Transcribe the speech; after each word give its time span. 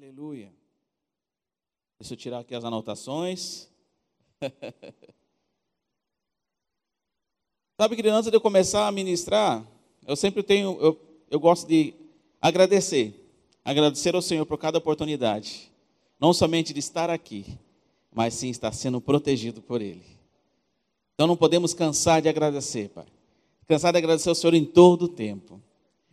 Aleluia. 0.00 0.52
Deixa 1.98 2.14
eu 2.14 2.16
tirar 2.16 2.38
aqui 2.38 2.54
as 2.54 2.62
anotações. 2.62 3.66
Sabe, 7.76 7.96
que 7.96 8.08
antes 8.08 8.30
de 8.30 8.36
eu 8.36 8.40
começar 8.40 8.86
a 8.86 8.92
ministrar, 8.92 9.66
eu 10.06 10.14
sempre 10.14 10.44
tenho, 10.44 10.78
eu, 10.80 10.96
eu 11.28 11.40
gosto 11.40 11.66
de 11.66 11.94
agradecer. 12.40 13.12
Agradecer 13.64 14.14
ao 14.14 14.22
Senhor 14.22 14.46
por 14.46 14.56
cada 14.56 14.78
oportunidade. 14.78 15.68
Não 16.20 16.32
somente 16.32 16.72
de 16.72 16.78
estar 16.78 17.10
aqui, 17.10 17.58
mas 18.12 18.34
sim 18.34 18.50
estar 18.50 18.70
sendo 18.70 19.00
protegido 19.00 19.60
por 19.60 19.82
Ele. 19.82 20.06
Então 21.14 21.26
não 21.26 21.36
podemos 21.36 21.74
cansar 21.74 22.22
de 22.22 22.28
agradecer, 22.28 22.88
Pai. 22.90 23.06
Cansar 23.66 23.90
de 23.90 23.98
agradecer 23.98 24.28
ao 24.28 24.36
Senhor 24.36 24.54
em 24.54 24.64
todo 24.64 25.06
o 25.06 25.08
tempo. 25.08 25.60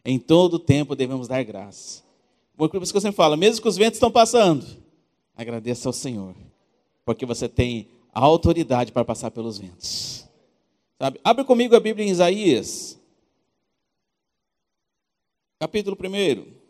Em 0.04 0.17
todo 0.17 0.55
o 0.55 0.59
tempo 0.59 0.95
devemos 0.95 1.27
dar 1.27 1.43
graça. 1.43 2.04
Por 2.57 2.81
isso 2.81 2.93
que 2.93 2.97
eu 2.97 3.01
sempre 3.01 3.17
falo, 3.17 3.35
mesmo 3.35 3.61
que 3.61 3.67
os 3.67 3.77
ventos 3.77 3.97
estão 3.97 4.11
passando, 4.11 4.65
agradeça 5.36 5.89
ao 5.89 5.93
Senhor. 5.93 6.36
Porque 7.04 7.25
você 7.25 7.50
tem 7.50 7.87
a 8.13 8.21
autoridade 8.21 8.91
para 8.91 9.04
passar 9.04 9.29
pelos 9.29 9.57
ventos. 9.57 10.27
Sabe? 10.97 11.19
Abre 11.23 11.43
comigo 11.43 11.75
a 11.75 11.79
Bíblia 11.79 12.05
em 12.05 12.10
Isaías. 12.10 12.97
Capítulo 15.60 15.97
1. 15.99 16.65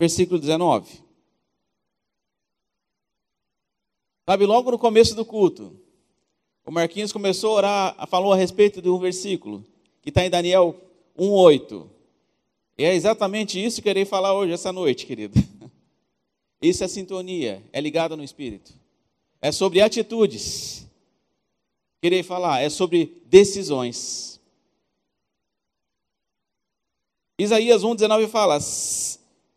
Versículo 0.00 0.38
19. 0.38 1.07
Sabe, 4.28 4.44
logo 4.44 4.70
no 4.70 4.78
começo 4.78 5.14
do 5.14 5.24
culto, 5.24 5.74
o 6.62 6.70
Marquinhos 6.70 7.14
começou 7.14 7.52
a 7.52 7.54
orar, 7.54 8.08
falou 8.08 8.30
a 8.30 8.36
respeito 8.36 8.82
de 8.82 8.90
um 8.90 8.98
versículo, 8.98 9.64
que 10.02 10.10
está 10.10 10.22
em 10.22 10.28
Daniel 10.28 10.78
1,8. 11.18 11.88
E 12.76 12.84
é 12.84 12.94
exatamente 12.94 13.58
isso 13.58 13.80
que 13.80 13.88
eu 13.88 13.92
irei 13.92 14.04
falar 14.04 14.34
hoje, 14.34 14.52
essa 14.52 14.70
noite, 14.70 15.06
querido. 15.06 15.32
Isso 16.60 16.84
é 16.84 16.88
sintonia, 16.88 17.62
é 17.72 17.80
ligado 17.80 18.18
no 18.18 18.22
Espírito. 18.22 18.74
É 19.40 19.50
sobre 19.50 19.80
atitudes. 19.80 20.86
Querer 22.02 22.22
falar, 22.22 22.60
é 22.60 22.68
sobre 22.68 23.22
decisões. 23.24 24.38
Isaías 27.38 27.82
1,19 27.82 28.28
fala: 28.28 28.58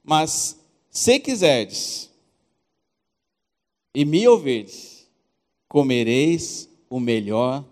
Mas 0.02 0.58
se 0.89 1.19
quiserdes 1.19 2.11
e 3.94 4.06
me 4.06 4.28
ouvirdes, 4.28 5.09
comereis 5.67 6.70
o 6.89 7.00
melhor 7.00 7.66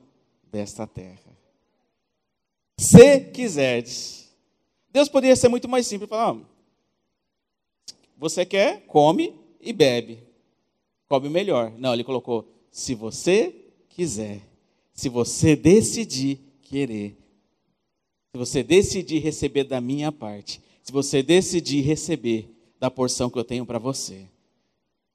desta 0.51 0.85
terra. 0.87 1.37
Se 2.77 3.19
quiserdes. 3.19 4.33
Deus 4.91 5.09
poderia 5.09 5.35
ser 5.35 5.49
muito 5.49 5.67
mais 5.67 5.85
simples, 5.85 6.09
falar, 6.09 6.39
você 8.17 8.45
quer, 8.45 8.85
come 8.87 9.33
e 9.61 9.71
bebe. 9.71 10.19
Come 11.07 11.29
melhor. 11.29 11.71
Não, 11.77 11.93
ele 11.93 12.03
colocou, 12.03 12.47
se 12.71 12.93
você 12.93 13.55
quiser, 13.87 14.41
se 14.93 15.09
você 15.09 15.55
decidir 15.55 16.39
querer, 16.61 17.17
se 18.31 18.37
você 18.37 18.61
decidir 18.61 19.19
receber 19.19 19.63
da 19.63 19.79
minha 19.79 20.11
parte, 20.11 20.61
se 20.83 20.91
você 20.91 21.23
decidir 21.23 21.81
receber 21.81 22.49
da 22.79 22.91
porção 22.91 23.29
que 23.29 23.39
eu 23.39 23.43
tenho 23.43 23.65
para 23.65 23.79
você, 23.79 24.27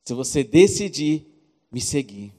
se 0.05 0.13
você 0.13 0.45
decidir 0.45 1.27
me 1.73 1.81
seguir. 1.81 2.33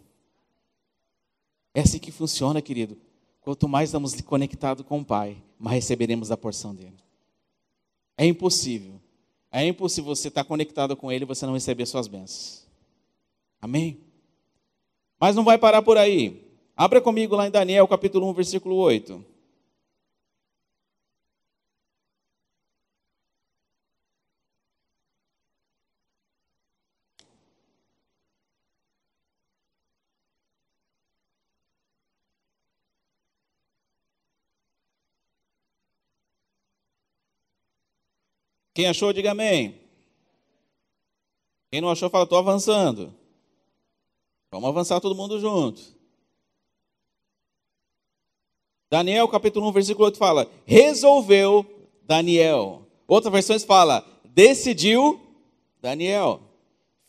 É 1.73 1.81
assim 1.81 1.99
que 1.99 2.11
funciona, 2.11 2.61
querido. 2.61 2.97
Quanto 3.41 3.67
mais 3.67 3.89
estamos 3.89 4.19
conectados 4.21 4.85
com 4.85 4.99
o 4.99 5.05
Pai, 5.05 5.37
mais 5.59 5.75
receberemos 5.75 6.31
a 6.31 6.37
porção 6.37 6.73
dele. 6.73 6.95
É 8.17 8.25
impossível. 8.25 9.01
É 9.51 9.65
impossível 9.65 10.15
você 10.15 10.29
estar 10.29 10.43
conectado 10.43 10.95
com 10.95 11.11
Ele 11.11 11.25
e 11.25 11.27
você 11.27 11.45
não 11.45 11.53
receber 11.53 11.85
suas 11.85 12.07
bênçãos. 12.07 12.65
Amém? 13.61 13.99
Mas 15.19 15.35
não 15.35 15.43
vai 15.43 15.57
parar 15.57 15.81
por 15.81 15.97
aí. 15.97 16.43
Abra 16.77 17.01
comigo 17.01 17.35
lá 17.35 17.47
em 17.47 17.51
Daniel, 17.51 17.87
capítulo 17.87 18.29
1, 18.29 18.33
versículo 18.33 18.75
8. 18.75 19.34
Quem 38.75 38.87
achou, 38.87 39.13
diga 39.13 39.31
amém. 39.31 39.79
Quem 41.71 41.79
não 41.79 41.89
achou, 41.89 42.09
fala, 42.09 42.25
estou 42.25 42.37
avançando. 42.37 43.15
Vamos 44.51 44.67
avançar 44.67 44.99
todo 44.99 45.15
mundo 45.15 45.39
junto. 45.39 45.81
Daniel, 48.91 49.29
capítulo 49.29 49.69
1, 49.69 49.71
versículo 49.71 50.05
8 50.05 50.17
fala: 50.17 50.51
Resolveu 50.65 51.65
Daniel. 52.03 52.85
Outra 53.07 53.31
versão 53.31 53.57
fala: 53.61 54.05
Decidiu 54.25 55.21
Daniel 55.81 56.41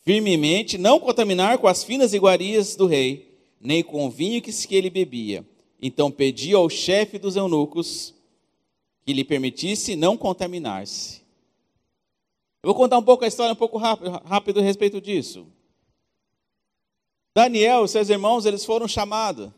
firmemente 0.02 0.78
não 0.78 1.00
contaminar 1.00 1.58
com 1.58 1.66
as 1.66 1.82
finas 1.82 2.14
iguarias 2.14 2.76
do 2.76 2.86
rei, 2.86 3.36
nem 3.60 3.82
com 3.82 4.06
o 4.06 4.10
vinho 4.10 4.40
que 4.40 4.52
ele 4.70 4.88
bebia. 4.88 5.44
Então 5.82 6.12
pediu 6.12 6.58
ao 6.58 6.70
chefe 6.70 7.18
dos 7.18 7.34
eunucos 7.34 8.14
que 9.04 9.12
lhe 9.12 9.24
permitisse 9.24 9.96
não 9.96 10.16
contaminar-se. 10.16 11.25
Eu 12.66 12.72
vou 12.72 12.74
contar 12.74 12.98
um 12.98 13.02
pouco 13.02 13.24
a 13.24 13.28
história, 13.28 13.52
um 13.52 13.56
pouco 13.56 13.78
rápido, 13.78 14.10
rápido 14.24 14.58
a 14.58 14.62
respeito 14.62 15.00
disso. 15.00 15.46
Daniel 17.32 17.84
e 17.84 17.88
seus 17.88 18.08
irmãos, 18.08 18.44
eles 18.44 18.64
foram 18.64 18.88
chamados, 18.88 19.52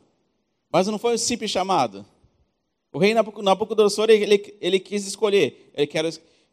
mas 0.70 0.88
não 0.88 0.98
foi 0.98 1.14
um 1.14 1.18
simples 1.18 1.50
chamado. 1.50 2.04
O 2.92 2.98
rei 2.98 3.14
Nabucodonosor, 3.14 4.10
ele, 4.10 4.54
ele 4.60 4.78
quis 4.78 5.06
escolher, 5.06 5.72
ele 5.72 5.86
quer, 5.86 6.04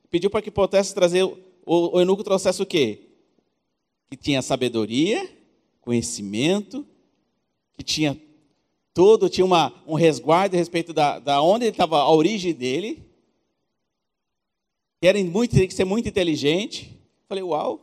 pediu 0.10 0.30
para 0.30 0.42
que 0.42 0.50
pudesse 0.50 0.96
trazer, 0.96 1.24
o, 1.24 1.36
o 1.66 2.00
eunuco 2.00 2.24
trouxesse 2.24 2.62
o 2.62 2.66
quê? 2.66 3.02
Que 4.10 4.16
tinha 4.16 4.42
sabedoria, 4.42 5.30
conhecimento, 5.82 6.88
que 7.74 7.84
tinha 7.84 8.18
todo, 8.94 9.28
tinha 9.28 9.44
uma, 9.44 9.74
um 9.86 9.96
resguardo 9.96 10.56
a 10.56 10.60
respeito 10.60 10.94
da, 10.94 11.20
da 11.20 11.42
onde 11.42 11.66
estava 11.66 11.98
a 12.00 12.10
origem 12.10 12.54
dele, 12.54 13.05
querem 15.06 15.32
que 15.68 15.72
ser 15.72 15.86
muito 15.86 16.10
inteligente. 16.10 17.00
Falei, 17.30 17.44
uau. 17.44 17.80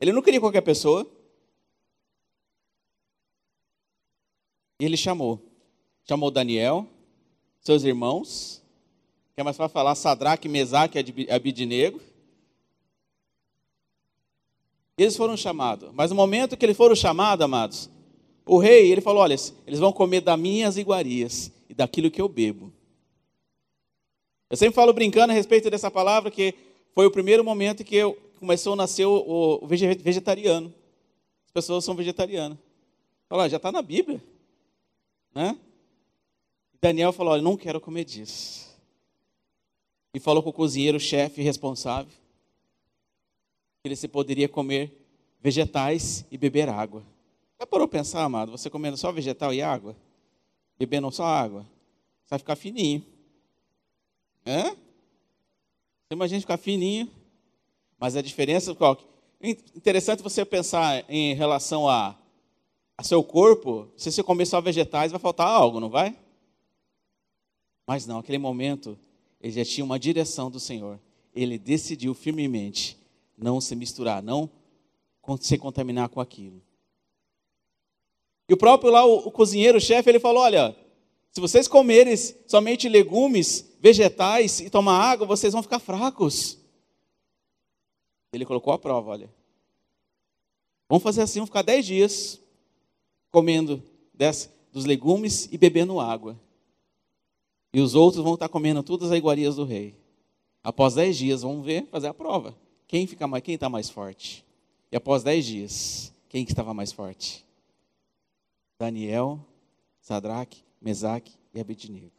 Ele 0.00 0.10
não 0.10 0.20
queria 0.20 0.40
qualquer 0.40 0.62
pessoa. 0.62 1.06
E 4.80 4.84
ele 4.84 4.96
chamou. 4.96 5.40
Chamou 6.04 6.32
Daniel, 6.32 6.88
seus 7.60 7.84
irmãos, 7.84 8.60
que 9.32 9.40
é 9.40 9.44
mais 9.44 9.56
para 9.56 9.68
falar 9.68 9.94
Sadraque, 9.94 10.48
Mesaque 10.48 10.98
e 10.98 11.30
Abidnego. 11.30 12.00
Eles 14.98 15.16
foram 15.16 15.36
chamados. 15.36 15.92
Mas 15.94 16.10
no 16.10 16.16
momento 16.16 16.56
que 16.56 16.66
eles 16.66 16.76
foram 16.76 16.96
chamados, 16.96 17.44
amados, 17.44 17.88
o 18.44 18.58
rei, 18.58 18.90
ele 18.90 19.00
falou, 19.00 19.22
olha, 19.22 19.36
eles 19.64 19.78
vão 19.78 19.92
comer 19.92 20.20
das 20.20 20.38
minhas 20.38 20.76
iguarias 20.76 21.52
e 21.68 21.74
daquilo 21.74 22.10
que 22.10 22.20
eu 22.20 22.28
bebo. 22.28 22.72
Eu 24.54 24.56
sempre 24.56 24.76
falo 24.76 24.92
brincando 24.92 25.32
a 25.32 25.34
respeito 25.34 25.68
dessa 25.68 25.90
palavra 25.90 26.30
que 26.30 26.54
foi 26.94 27.04
o 27.06 27.10
primeiro 27.10 27.42
momento 27.42 27.82
que 27.82 27.96
eu, 27.96 28.14
começou 28.38 28.74
a 28.74 28.76
nascer 28.76 29.04
o, 29.04 29.58
o 29.60 29.66
vegetariano. 29.66 30.72
As 31.44 31.50
pessoas 31.50 31.84
são 31.84 31.92
vegetarianas. 31.96 32.56
Fala, 33.28 33.48
já 33.48 33.56
está 33.56 33.72
na 33.72 33.82
Bíblia. 33.82 34.22
Né? 35.34 35.58
Daniel 36.80 37.12
falou, 37.12 37.32
olha, 37.32 37.42
não 37.42 37.56
quero 37.56 37.80
comer 37.80 38.04
disso. 38.04 38.78
E 40.14 40.20
falou 40.20 40.40
com 40.40 40.50
o 40.50 40.52
cozinheiro, 40.52 41.00
chefe 41.00 41.42
responsável, 41.42 42.12
que 43.82 43.88
ele 43.88 43.96
se 43.96 44.06
poderia 44.06 44.48
comer 44.48 45.04
vegetais 45.40 46.24
e 46.30 46.38
beber 46.38 46.68
água. 46.68 47.02
Já 47.58 47.66
parou 47.66 47.88
pensar, 47.88 48.22
amado, 48.22 48.52
você 48.52 48.70
comendo 48.70 48.96
só 48.96 49.10
vegetal 49.10 49.52
e 49.52 49.60
água? 49.60 49.96
Bebendo 50.78 51.10
só 51.10 51.24
água? 51.24 51.62
Você 52.22 52.30
vai 52.30 52.38
ficar 52.38 52.54
fininho. 52.54 53.13
Hã? 54.46 54.70
Você 54.70 56.12
imagina 56.12 56.40
ficar 56.40 56.56
fininho. 56.56 57.10
Mas 57.98 58.16
a 58.16 58.22
diferença, 58.22 58.74
qual? 58.74 58.98
Interessante 59.42 60.22
você 60.22 60.44
pensar 60.44 61.04
em 61.08 61.34
relação 61.34 61.88
a, 61.88 62.16
a 62.96 63.02
seu 63.02 63.22
corpo. 63.22 63.88
Se 63.96 64.12
você 64.12 64.22
comer 64.22 64.46
só 64.46 64.60
vegetais, 64.60 65.12
vai 65.12 65.20
faltar 65.20 65.46
algo, 65.46 65.80
não 65.80 65.88
vai? 65.88 66.16
Mas 67.86 68.06
não, 68.06 68.18
aquele 68.18 68.38
momento, 68.38 68.98
ele 69.40 69.52
já 69.52 69.64
tinha 69.64 69.84
uma 69.84 69.98
direção 69.98 70.50
do 70.50 70.58
Senhor. 70.58 70.98
Ele 71.34 71.58
decidiu 71.58 72.14
firmemente 72.14 72.96
não 73.36 73.60
se 73.60 73.74
misturar, 73.74 74.22
não 74.22 74.50
se 75.40 75.58
contaminar 75.58 76.08
com 76.08 76.20
aquilo. 76.20 76.62
E 78.48 78.54
o 78.54 78.56
próprio 78.56 78.90
lá, 78.92 79.04
o, 79.04 79.28
o 79.28 79.30
cozinheiro, 79.30 79.78
o 79.78 79.80
chefe, 79.80 80.10
ele 80.10 80.20
falou: 80.20 80.42
olha, 80.42 80.76
se 81.34 81.40
vocês 81.40 81.66
comerem 81.66 82.14
somente 82.46 82.88
legumes, 82.88 83.68
vegetais 83.80 84.60
e 84.60 84.70
tomar 84.70 85.00
água, 85.00 85.26
vocês 85.26 85.52
vão 85.52 85.64
ficar 85.64 85.80
fracos. 85.80 86.56
Ele 88.32 88.46
colocou 88.46 88.72
a 88.72 88.78
prova, 88.78 89.10
olha. 89.10 89.34
Vamos 90.88 91.02
fazer 91.02 91.22
assim, 91.22 91.40
vamos 91.40 91.48
ficar 91.48 91.62
dez 91.62 91.84
dias 91.84 92.40
comendo 93.32 93.82
dos 94.72 94.84
legumes 94.84 95.48
e 95.50 95.58
bebendo 95.58 95.98
água. 95.98 96.38
E 97.72 97.80
os 97.80 97.96
outros 97.96 98.22
vão 98.22 98.34
estar 98.34 98.48
comendo 98.48 98.80
todas 98.84 99.10
as 99.10 99.18
iguarias 99.18 99.56
do 99.56 99.64
rei. 99.64 99.96
Após 100.62 100.94
dez 100.94 101.16
dias, 101.16 101.42
vamos 101.42 101.66
ver, 101.66 101.88
fazer 101.90 102.06
a 102.06 102.14
prova. 102.14 102.56
Quem 102.86 103.08
fica 103.08 103.26
mais, 103.26 103.42
quem 103.42 103.56
está 103.56 103.68
mais 103.68 103.90
forte? 103.90 104.44
E 104.92 104.94
após 104.94 105.24
dez 105.24 105.44
dias, 105.44 106.12
quem 106.28 106.44
que 106.44 106.52
estava 106.52 106.72
mais 106.72 106.92
forte? 106.92 107.44
Daniel, 108.78 109.40
Sadraque, 110.00 110.62
Mesaque 110.84 111.32
e 111.52 111.60
Abednego. 111.60 112.12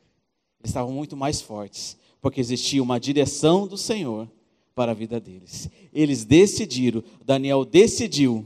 Eles 0.60 0.72
estavam 0.72 0.92
muito 0.92 1.16
mais 1.16 1.40
fortes, 1.42 1.98
porque 2.20 2.42
existia 2.42 2.82
uma 2.82 3.00
direção 3.00 3.68
do 3.68 3.78
Senhor 3.78 4.30
para 4.74 4.92
a 4.92 4.96
vida 4.96 5.20
deles. 5.20 5.70
Eles 5.94 6.26
decidiram, 6.26 7.04
Daniel 7.24 7.64
decidiu 7.64 8.46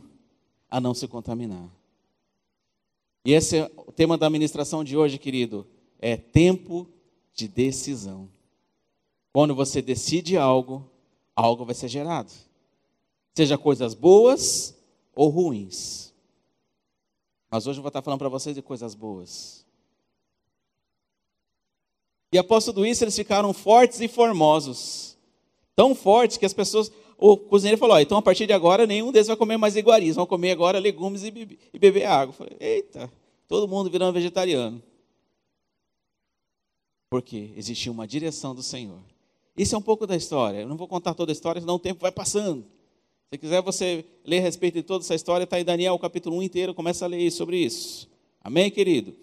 a 0.69 0.79
não 0.79 0.93
se 0.93 1.07
contaminar. 1.07 1.69
E 3.25 3.33
esse 3.33 3.57
é 3.57 3.71
o 3.77 3.91
tema 3.91 4.17
da 4.17 4.29
ministração 4.29 4.83
de 4.83 4.97
hoje, 4.97 5.17
querido, 5.17 5.65
é 5.99 6.15
tempo 6.17 6.87
de 7.33 7.47
decisão. 7.47 8.29
Quando 9.31 9.55
você 9.55 9.81
decide 9.81 10.37
algo, 10.37 10.85
algo 11.35 11.65
vai 11.65 11.75
ser 11.75 11.87
gerado. 11.87 12.31
Seja 13.33 13.57
coisas 13.57 13.93
boas 13.93 14.75
ou 15.15 15.29
ruins. 15.29 16.13
Mas 17.49 17.65
hoje 17.65 17.79
eu 17.79 17.83
vou 17.83 17.89
estar 17.89 18.01
falando 18.01 18.19
para 18.19 18.29
vocês 18.29 18.55
de 18.55 18.61
coisas 18.61 18.93
boas. 18.93 19.65
E 22.31 22.37
após 22.37 22.63
tudo 22.65 22.85
isso, 22.85 23.03
eles 23.03 23.15
ficaram 23.15 23.53
fortes 23.53 23.99
e 24.01 24.07
formosos. 24.07 25.17
Tão 25.75 25.95
fortes 25.95 26.37
que 26.37 26.45
as 26.45 26.53
pessoas. 26.53 26.91
O 27.17 27.35
cozinheiro 27.35 27.77
falou: 27.77 27.99
então 27.99 28.17
a 28.17 28.21
partir 28.21 28.45
de 28.45 28.53
agora 28.53 28.85
nenhum 28.85 29.11
deles 29.11 29.27
vai 29.27 29.35
comer 29.35 29.57
mais 29.57 29.75
iguarias, 29.75 30.15
vão 30.15 30.25
comer 30.25 30.51
agora 30.51 30.79
legumes 30.79 31.23
e, 31.23 31.31
beber, 31.31 31.59
e 31.73 31.79
beber 31.79 32.05
água. 32.05 32.33
Falei: 32.33 32.55
eita, 32.59 33.11
todo 33.47 33.67
mundo 33.67 33.89
virando 33.89 34.13
vegetariano. 34.13 34.81
Porque 37.09 37.51
existia 37.57 37.91
uma 37.91 38.07
direção 38.07 38.53
do 38.53 38.61
Senhor. 38.61 38.99
Isso 39.57 39.75
é 39.75 39.77
um 39.77 39.81
pouco 39.81 40.05
da 40.05 40.15
história. 40.15 40.59
Eu 40.59 40.67
não 40.67 40.77
vou 40.77 40.87
contar 40.87 41.13
toda 41.13 41.31
a 41.31 41.33
história, 41.33 41.59
senão 41.59 41.75
o 41.75 41.79
tempo 41.79 41.99
vai 41.99 42.11
passando. 42.11 42.65
Se 43.31 43.37
quiser 43.37 43.61
você 43.61 44.05
ler 44.23 44.39
a 44.39 44.41
respeito 44.41 44.75
de 44.75 44.83
toda 44.83 45.03
essa 45.03 45.15
história, 45.15 45.43
está 45.43 45.59
em 45.59 45.65
Daniel, 45.65 45.97
capítulo 45.99 46.37
1 46.37 46.43
inteiro, 46.43 46.73
começa 46.73 47.05
a 47.05 47.07
ler 47.07 47.29
sobre 47.31 47.57
isso. 47.57 48.07
Amém, 48.41 48.71
querido? 48.71 49.13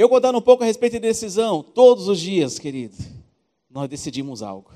Eu 0.00 0.18
dar 0.18 0.34
um 0.34 0.40
pouco 0.40 0.62
a 0.62 0.66
respeito 0.66 0.94
de 0.94 1.00
decisão. 1.00 1.62
Todos 1.62 2.08
os 2.08 2.18
dias, 2.18 2.58
querido, 2.58 2.96
nós 3.68 3.86
decidimos 3.86 4.40
algo. 4.40 4.72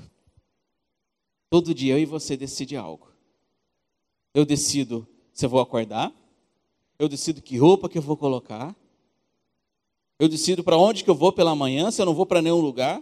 Todo 1.49 1.73
dia 1.73 1.95
eu 1.95 1.97
e 1.97 2.05
você 2.05 2.37
decide 2.37 2.77
algo. 2.77 3.11
Eu 4.35 4.45
decido 4.45 5.07
se 5.33 5.43
eu 5.43 5.49
vou 5.49 5.59
acordar. 5.59 6.13
Eu 6.99 7.09
decido 7.09 7.41
que 7.41 7.57
roupa 7.57 7.89
que 7.89 7.97
eu 7.97 8.03
vou 8.03 8.15
colocar. 8.15 8.75
Eu 10.19 10.29
decido 10.29 10.63
para 10.63 10.77
onde 10.77 11.03
que 11.03 11.09
eu 11.09 11.15
vou 11.15 11.33
pela 11.33 11.55
manhã, 11.55 11.89
se 11.89 11.99
eu 11.99 12.05
não 12.05 12.13
vou 12.13 12.27
para 12.27 12.39
nenhum 12.39 12.61
lugar. 12.61 13.01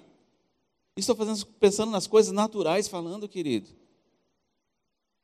Estou 0.95 1.17
fazendo, 1.17 1.45
pensando 1.59 1.91
nas 1.91 2.07
coisas 2.07 2.31
naturais 2.31 2.87
falando, 2.87 3.27
querido. 3.27 3.69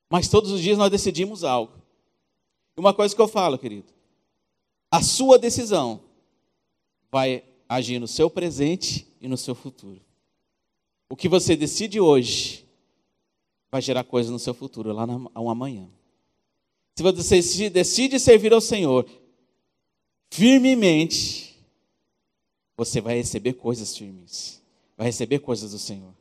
Mas 0.10 0.28
todos 0.28 0.51
os 0.51 0.60
dias 0.60 0.78
nós 0.78 0.92
decidimos 0.92 1.46
algo. 1.46 1.72
E 2.75 2.80
uma 2.81 2.94
coisa 2.94 3.16
que 3.16 3.22
eu 3.22 3.28
falo, 3.30 3.57
querido. 3.57 3.88
A 4.92 5.01
sua 5.01 5.40
decisão 5.40 6.08
vai 7.11 7.44
agir 7.67 8.00
no 8.00 8.07
seu 8.07 8.29
presente 8.29 9.07
e 9.19 9.27
no 9.27 9.38
seu 9.38 9.56
futuro. 9.56 10.01
O 11.09 11.15
que 11.15 11.27
você 11.27 11.56
decide 11.56 12.00
hoje 12.00 12.65
vai 13.71 13.81
gerar 13.81 14.03
coisas 14.03 14.31
no 14.31 14.39
seu 14.39 14.53
futuro, 14.53 14.91
lá 14.94 15.06
no 15.06 15.50
amanhã. 15.50 15.89
Se 16.95 17.03
você 17.03 17.69
decide 17.69 18.19
servir 18.19 18.53
ao 18.53 18.61
Senhor 18.61 19.09
firmemente, 20.31 21.57
você 22.75 23.01
vai 23.01 23.15
receber 23.15 23.53
coisas 23.53 23.95
firmes, 23.97 24.62
vai 24.97 25.07
receber 25.07 25.39
coisas 25.39 25.71
do 25.71 25.79
Senhor. 25.79 26.13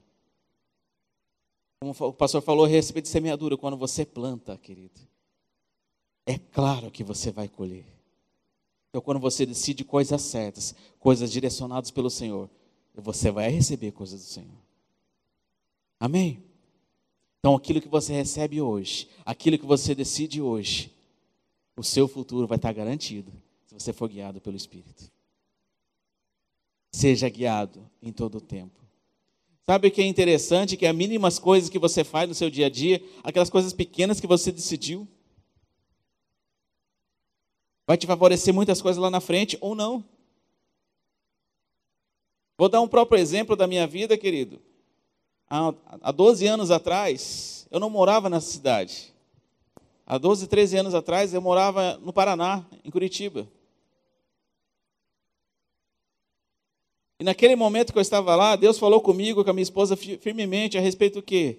Como 1.81 1.94
o 1.99 2.12
pastor 2.12 2.43
falou 2.43 2.64
a 2.64 2.69
respeito 2.69 3.05
de 3.05 3.11
semeadura, 3.11 3.56
quando 3.56 3.76
você 3.76 4.05
planta, 4.05 4.56
querido, 4.58 5.00
é 6.26 6.38
claro 6.38 6.91
que 6.91 7.05
você 7.05 7.31
vai 7.31 7.49
colher. 7.49 7.98
Então, 8.88 9.02
quando 9.02 9.20
você 9.20 9.44
decide 9.44 9.85
coisas 9.85 10.23
certas, 10.23 10.75
coisas 10.99 11.31
direcionadas 11.31 11.90
pelo 11.90 12.11
Senhor, 12.11 12.49
você 12.94 13.31
vai 13.31 13.50
receber 13.50 13.93
coisas 13.93 14.20
do 14.20 14.26
Senhor. 14.26 14.58
Amém? 16.00 16.43
Então, 17.38 17.55
aquilo 17.55 17.81
que 17.81 17.88
você 17.88 18.12
recebe 18.12 18.61
hoje, 18.61 19.08
aquilo 19.25 19.58
que 19.58 19.67
você 19.67 19.94
decide 19.94 20.40
hoje, 20.40 20.93
o 21.76 21.85
seu 21.85 22.08
futuro 22.08 22.46
vai 22.46 22.56
estar 22.56 22.73
garantido 22.73 23.31
se 23.67 23.75
você 23.75 23.93
for 23.93 24.08
guiado 24.08 24.40
pelo 24.40 24.56
Espírito. 24.56 25.11
Seja 26.91 27.29
guiado 27.29 27.88
em 28.02 28.11
todo 28.11 28.38
o 28.38 28.41
tempo. 28.41 28.79
Sabe 29.64 29.88
o 29.88 29.91
que 29.91 30.00
é 30.00 30.06
interessante? 30.06 30.79
Que 30.79 30.87
as 30.87 30.96
mínimas 30.96 31.38
coisas 31.38 31.69
que 31.69 31.79
você 31.79 32.02
faz 32.02 32.26
no 32.26 32.34
seu 32.34 32.49
dia 32.49 32.67
a 32.67 32.70
dia, 32.70 33.02
aquelas 33.23 33.50
coisas 33.50 33.73
pequenas 33.73 34.19
que 34.19 34.26
você 34.26 34.50
decidiu, 34.50 35.06
vai 37.88 37.96
te 37.96 38.06
favorecer 38.06 38.52
muitas 38.52 38.82
coisas 38.82 39.00
lá 39.00 39.11
na 39.11 39.19
frente 39.19 39.56
ou 39.62 39.75
não. 39.75 40.05
Vou 42.58 42.69
dar 42.69 42.82
um 42.82 42.87
próprio 42.87 43.19
exemplo 43.19 43.56
da 43.56 43.67
minha 43.67 43.87
vida, 43.87 44.19
querido. 44.19 44.61
Há, 45.49 45.73
há 46.02 46.12
12 46.12 46.46
anos 46.46 46.70
atrás, 46.70 47.67
eu 47.70 47.81
não 47.81 47.88
morava 47.88 48.29
nessa 48.29 48.50
cidade. 48.50 49.14
Há 50.06 50.19
12, 50.19 50.49
13 50.49 50.76
anos 50.76 50.94
atrás, 50.94 51.32
eu 51.32 51.40
morava 51.40 51.96
no 52.02 52.12
Paraná, 52.12 52.62
em 52.85 52.90
Curitiba. 52.90 53.49
E 57.19 57.25
naquele 57.25 57.56
momento 57.56 57.91
que 57.91 57.99
eu 57.99 58.02
estava 58.02 58.37
lá, 58.37 58.55
Deus 58.55 58.79
falou 58.79 59.00
comigo, 59.00 59.43
com 59.43 59.49
a 59.49 59.55
minha 59.55 59.62
esposa, 59.62 59.96
firmemente 59.96 60.76
a 60.76 60.81
respeito 60.82 61.14
do 61.14 61.23
quê? 61.23 61.56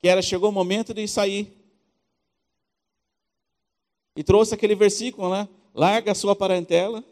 Que 0.00 0.06
era, 0.06 0.22
chegou 0.22 0.50
o 0.50 0.52
momento 0.52 0.94
de 0.94 1.08
sair. 1.08 1.52
E 4.16 4.22
trouxe 4.22 4.54
aquele 4.54 4.74
versículo, 4.74 5.30
né? 5.30 5.48
Larga 5.74 6.12
a 6.12 6.14
sua 6.14 6.36
parentela 6.36 7.02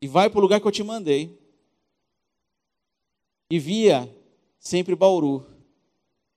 e 0.00 0.06
vai 0.06 0.30
para 0.30 0.38
o 0.38 0.42
lugar 0.42 0.60
que 0.60 0.66
eu 0.66 0.72
te 0.72 0.82
mandei. 0.82 1.36
E 3.50 3.58
via 3.58 4.12
sempre 4.58 4.94
Bauru. 4.94 5.44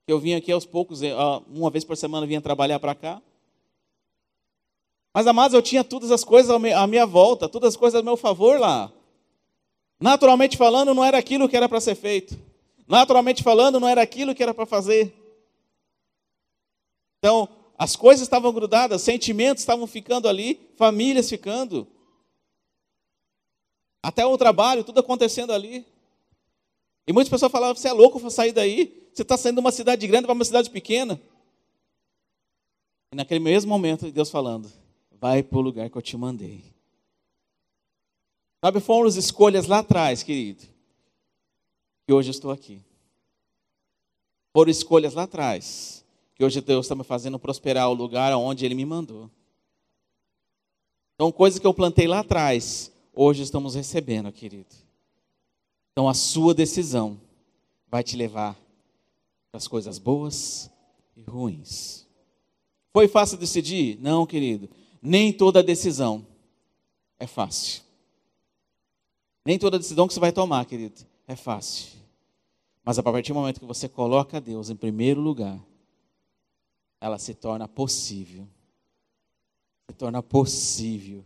Eu 0.07 0.19
vinha 0.19 0.37
aqui 0.37 0.51
aos 0.51 0.65
poucos, 0.65 1.03
eh, 1.03 1.13
uma 1.47 1.69
vez 1.69 1.83
por 1.83 1.95
semana 1.95 2.25
vinha 2.25 2.41
trabalhar 2.41 2.79
para 2.79 2.95
cá. 2.95 3.21
Mas, 5.13 5.27
amados, 5.27 5.53
eu 5.53 5.61
tinha 5.61 5.83
todas 5.83 6.11
as 6.11 6.23
coisas 6.23 6.51
à 6.51 6.87
minha 6.87 7.05
volta, 7.05 7.49
todas 7.49 7.69
as 7.69 7.75
coisas 7.75 7.99
a 7.99 8.03
meu 8.03 8.15
favor 8.15 8.59
lá. 8.59 8.91
Naturalmente 9.99 10.55
falando, 10.55 10.93
não 10.93 11.03
era 11.03 11.17
aquilo 11.17 11.49
que 11.49 11.57
era 11.57 11.67
para 11.67 11.81
ser 11.81 11.95
feito. 11.95 12.39
Naturalmente 12.87 13.43
falando, 13.43 13.79
não 13.79 13.87
era 13.87 14.01
aquilo 14.01 14.33
que 14.33 14.41
era 14.41 14.53
para 14.53 14.65
fazer. 14.65 15.13
Então, 17.17 17.49
as 17.79 17.95
coisas 17.95 18.23
estavam 18.23 18.51
grudadas, 18.51 19.01
sentimentos 19.01 19.61
estavam 19.61 19.87
ficando 19.87 20.27
ali, 20.27 20.59
famílias 20.75 21.29
ficando. 21.29 21.87
Até 24.03 24.25
o 24.25 24.37
trabalho, 24.37 24.83
tudo 24.83 24.99
acontecendo 24.99 25.53
ali. 25.53 25.85
E 27.07 27.13
muitas 27.13 27.29
pessoas 27.29 27.49
falavam: 27.49 27.73
você 27.73 27.87
é 27.87 27.93
louco 27.93 28.19
para 28.19 28.29
sair 28.29 28.51
daí? 28.51 29.09
Você 29.13 29.21
está 29.21 29.37
saindo 29.37 29.55
de 29.55 29.61
uma 29.61 29.71
cidade 29.71 30.05
grande 30.05 30.25
para 30.25 30.33
uma 30.33 30.43
cidade 30.43 30.69
pequena. 30.69 31.19
E 33.13 33.15
naquele 33.15 33.39
mesmo 33.39 33.69
momento, 33.69 34.11
Deus 34.11 34.29
falando: 34.29 34.69
vai 35.13 35.41
para 35.41 35.57
o 35.57 35.61
lugar 35.61 35.89
que 35.89 35.97
eu 35.97 36.01
te 36.01 36.17
mandei. 36.17 36.61
Sabe, 38.61 38.81
foram 38.81 39.07
as 39.07 39.15
escolhas 39.15 39.67
lá 39.67 39.79
atrás, 39.79 40.21
querido, 40.21 40.65
que 42.05 42.13
hoje 42.13 42.27
eu 42.27 42.31
estou 42.33 42.51
aqui. 42.51 42.81
Foram 44.53 44.69
escolhas 44.69 45.13
lá 45.13 45.23
atrás 45.23 46.03
que 46.39 46.45
hoje 46.45 46.61
Deus 46.61 46.85
está 46.85 46.95
me 46.95 47.03
fazendo 47.03 47.37
prosperar 47.37 47.89
o 47.89 47.93
lugar 47.93 48.33
onde 48.33 48.65
Ele 48.65 48.73
me 48.73 48.85
mandou. 48.85 49.29
Então, 51.13 51.33
coisas 51.33 51.59
que 51.59 51.67
eu 51.67 51.73
plantei 51.73 52.07
lá 52.07 52.19
atrás, 52.19 52.93
hoje 53.13 53.43
estamos 53.43 53.75
recebendo, 53.75 54.31
querido. 54.31 54.73
Então, 55.91 56.07
a 56.07 56.13
sua 56.13 56.53
decisão 56.53 57.19
vai 57.89 58.03
te 58.03 58.15
levar 58.15 58.57
para 59.51 59.57
as 59.57 59.67
coisas 59.67 59.99
boas 59.99 60.71
e 61.13 61.23
ruins. 61.23 62.07
Foi 62.93 63.09
fácil 63.09 63.37
decidir? 63.37 63.99
Não, 63.99 64.25
querido. 64.25 64.69
Nem 65.01 65.33
toda 65.33 65.61
decisão 65.61 66.25
é 67.19 67.27
fácil. 67.27 67.83
Nem 69.45 69.59
toda 69.59 69.77
decisão 69.77 70.07
que 70.07 70.13
você 70.13 70.21
vai 70.21 70.31
tomar, 70.31 70.63
querido, 70.63 71.01
é 71.27 71.35
fácil. 71.35 71.99
Mas 72.81 72.97
a 72.97 73.03
partir 73.03 73.33
do 73.33 73.35
momento 73.35 73.59
que 73.59 73.65
você 73.65 73.89
coloca 73.89 74.39
Deus 74.39 74.69
em 74.69 74.75
primeiro 74.77 75.19
lugar, 75.19 75.59
ela 77.01 77.17
se 77.17 77.33
torna 77.33 77.67
possível. 77.67 78.47
Se 79.89 79.95
torna 79.95 80.21
possível. 80.21 81.25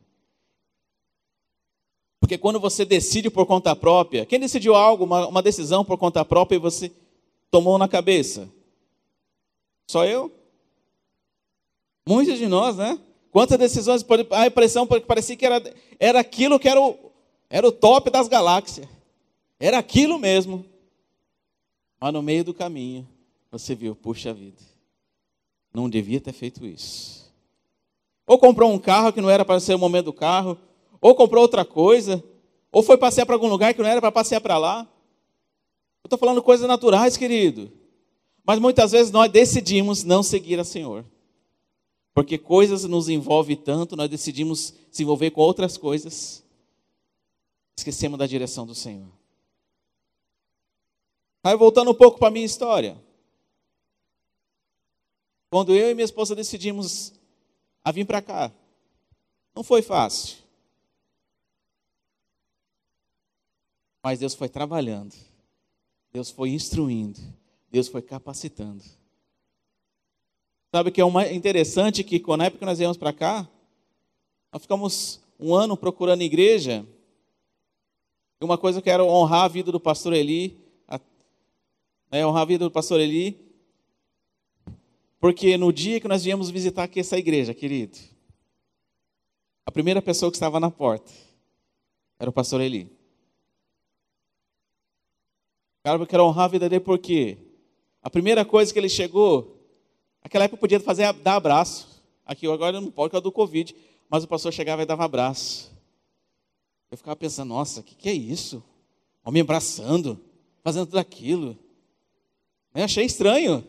Porque 2.20 2.38
quando 2.38 2.60
você 2.60 2.86
decide 2.86 3.30
por 3.30 3.46
conta 3.46 3.76
própria, 3.76 4.26
quem 4.26 4.40
decidiu 4.40 4.76
algo, 4.76 5.04
uma, 5.04 5.28
uma 5.28 5.42
decisão 5.42 5.84
por 5.84 5.98
conta 5.98 6.24
própria 6.24 6.56
e 6.56 6.60
você 6.60 6.92
tomou 7.52 7.78
na 7.78 7.88
cabeça? 7.88 8.50
Só 9.88 10.06
eu? 10.06 10.32
Muitos 12.08 12.38
de 12.38 12.48
nós, 12.48 12.78
né? 12.78 13.00
Quantas 13.30 13.58
decisões, 13.58 14.06
a 14.32 14.48
impressão 14.48 14.88
parecia 14.88 15.36
que 15.36 15.46
era, 15.46 15.76
era 16.00 16.20
aquilo 16.20 16.60
que 16.60 16.70
era 16.70 16.80
o, 16.80 17.12
era 17.50 17.68
o 17.68 17.72
top 17.72 18.10
das 18.10 18.28
galáxias. 18.28 18.88
Era 19.60 19.80
aquilo 19.80 20.18
mesmo. 20.20 20.66
Mas 22.00 22.14
no 22.14 22.22
meio 22.22 22.44
do 22.44 22.54
caminho, 22.54 23.08
você 23.52 23.76
viu, 23.76 23.96
puxa 23.96 24.34
vida, 24.34 24.62
não 25.74 25.90
devia 25.90 26.22
ter 26.22 26.34
feito 26.34 26.66
isso. 26.66 27.34
Ou 28.28 28.38
comprou 28.38 28.72
um 28.72 28.80
carro 28.80 29.12
que 29.12 29.22
não 29.22 29.30
era 29.30 29.44
para 29.44 29.60
ser 29.60 29.74
o 29.74 29.80
momento 29.80 30.06
do 30.06 30.14
carro, 30.14 30.58
ou 31.02 31.16
comprou 31.16 31.42
outra 31.42 31.66
coisa, 31.66 32.24
ou 32.72 32.82
foi 32.82 32.98
passear 32.98 33.26
para 33.26 33.36
algum 33.36 33.48
lugar 33.48 33.74
que 33.74 33.82
não 33.82 33.90
era 33.90 34.00
para 34.00 34.12
passear 34.12 34.40
para 34.40 34.58
lá. 34.58 34.88
Eu 36.04 36.08
estou 36.08 36.20
falando 36.20 36.42
coisas 36.42 36.68
naturais, 36.68 37.18
querido. 37.18 37.72
Mas 38.46 38.60
muitas 38.60 38.92
vezes 38.92 39.12
nós 39.12 39.32
decidimos 39.32 40.04
não 40.04 40.22
seguir 40.22 40.60
a 40.60 40.64
Senhor. 40.64 41.06
Porque 42.14 42.38
coisas 42.38 42.84
nos 42.84 43.10
envolvem 43.10 43.56
tanto, 43.56 43.96
nós 43.96 44.10
decidimos 44.10 44.74
se 44.92 45.04
envolver 45.04 45.32
com 45.32 45.42
outras 45.42 45.78
coisas. 45.78 46.44
Esquecemos 47.78 48.20
da 48.20 48.28
direção 48.28 48.66
do 48.66 48.76
Senhor. 48.76 49.10
Aí 51.44 51.58
voltando 51.58 51.92
um 51.92 51.96
pouco 51.96 52.20
para 52.20 52.28
a 52.28 52.32
minha 52.32 52.46
história. 52.46 52.98
Quando 55.54 55.76
eu 55.76 55.92
e 55.92 55.94
minha 55.94 56.04
esposa 56.04 56.36
decidimos 56.36 57.14
a 57.84 57.92
vir 57.92 58.08
para 58.08 58.24
cá, 58.24 58.52
não 59.56 59.64
foi 59.64 59.84
fácil. 59.84 60.38
Mas 64.02 64.18
Deus 64.18 64.34
foi 64.34 64.50
trabalhando, 64.50 65.14
Deus 66.12 66.32
foi 66.32 66.50
instruindo, 66.50 67.20
Deus 67.70 67.88
foi 67.88 68.02
capacitando. 68.02 68.84
Sabe 70.72 70.90
que 70.90 71.00
é 71.00 71.06
uma, 71.06 71.32
interessante 71.32 72.04
que 72.04 72.20
quando 72.20 72.40
na 72.40 72.46
época 72.46 72.58
que 72.58 72.66
nós 72.66 72.80
viemos 72.80 72.98
para 72.98 73.14
cá, 73.14 73.48
nós 74.52 74.64
ficamos 74.64 75.22
um 75.40 75.54
ano 75.54 75.78
procurando 75.78 76.24
igreja. 76.24 76.84
E 78.42 78.44
uma 78.44 78.58
coisa 78.58 78.82
que 78.82 78.90
era 78.90 79.06
honrar 79.06 79.44
a 79.44 79.50
vida 79.50 79.72
do 79.72 79.80
pastor 79.80 80.14
Eli, 80.14 80.58
a, 80.88 81.00
né, 82.12 82.26
honrar 82.26 82.42
a 82.42 82.46
vida 82.46 82.66
do 82.66 82.72
pastor 82.72 83.00
Eli, 83.00 83.53
porque 85.24 85.56
no 85.56 85.72
dia 85.72 86.02
que 86.02 86.08
nós 86.10 86.26
viemos 86.26 86.50
visitar 86.50 86.84
aqui 86.84 87.00
essa 87.00 87.18
igreja, 87.18 87.54
querido, 87.54 87.98
a 89.66 89.72
primeira 89.72 90.02
pessoa 90.02 90.30
que 90.30 90.36
estava 90.36 90.60
na 90.60 90.70
porta 90.70 91.14
era 92.20 92.30
o 92.30 92.34
pastor 92.34 92.60
Eli. 92.60 92.92
Cara, 95.82 95.98
eu 95.98 96.06
quero 96.06 96.26
honrar 96.26 96.44
a 96.44 96.48
vida 96.50 96.68
dele 96.68 96.82
porque 96.82 97.38
a 98.02 98.10
primeira 98.10 98.44
coisa 98.44 98.74
que 98.74 98.78
ele 98.78 98.90
chegou, 98.90 99.66
aquela 100.22 100.44
época 100.44 100.60
podia 100.60 100.78
fazer 100.82 101.14
dar 101.14 101.36
abraço. 101.36 102.04
Aqui 102.26 102.46
agora 102.46 102.82
não 102.82 102.92
pode 102.92 103.08
por 103.08 103.12
causa 103.12 103.24
do 103.24 103.32
Covid, 103.32 103.74
mas 104.10 104.26
o 104.26 104.28
pastor 104.28 104.52
chegava 104.52 104.84
e 104.84 104.86
dava 104.86 105.06
abraço. 105.06 105.72
Eu 106.92 106.98
ficava 106.98 107.16
pensando, 107.16 107.48
nossa, 107.48 107.80
o 107.80 107.84
que, 107.84 107.96
que 107.96 108.10
é 108.10 108.14
isso? 108.14 108.62
Homem 109.24 109.42
abraçando, 109.42 110.20
fazendo 110.62 110.88
tudo 110.88 111.00
aquilo. 111.00 111.58
Né? 112.74 112.84
Achei 112.84 113.06
estranho, 113.06 113.66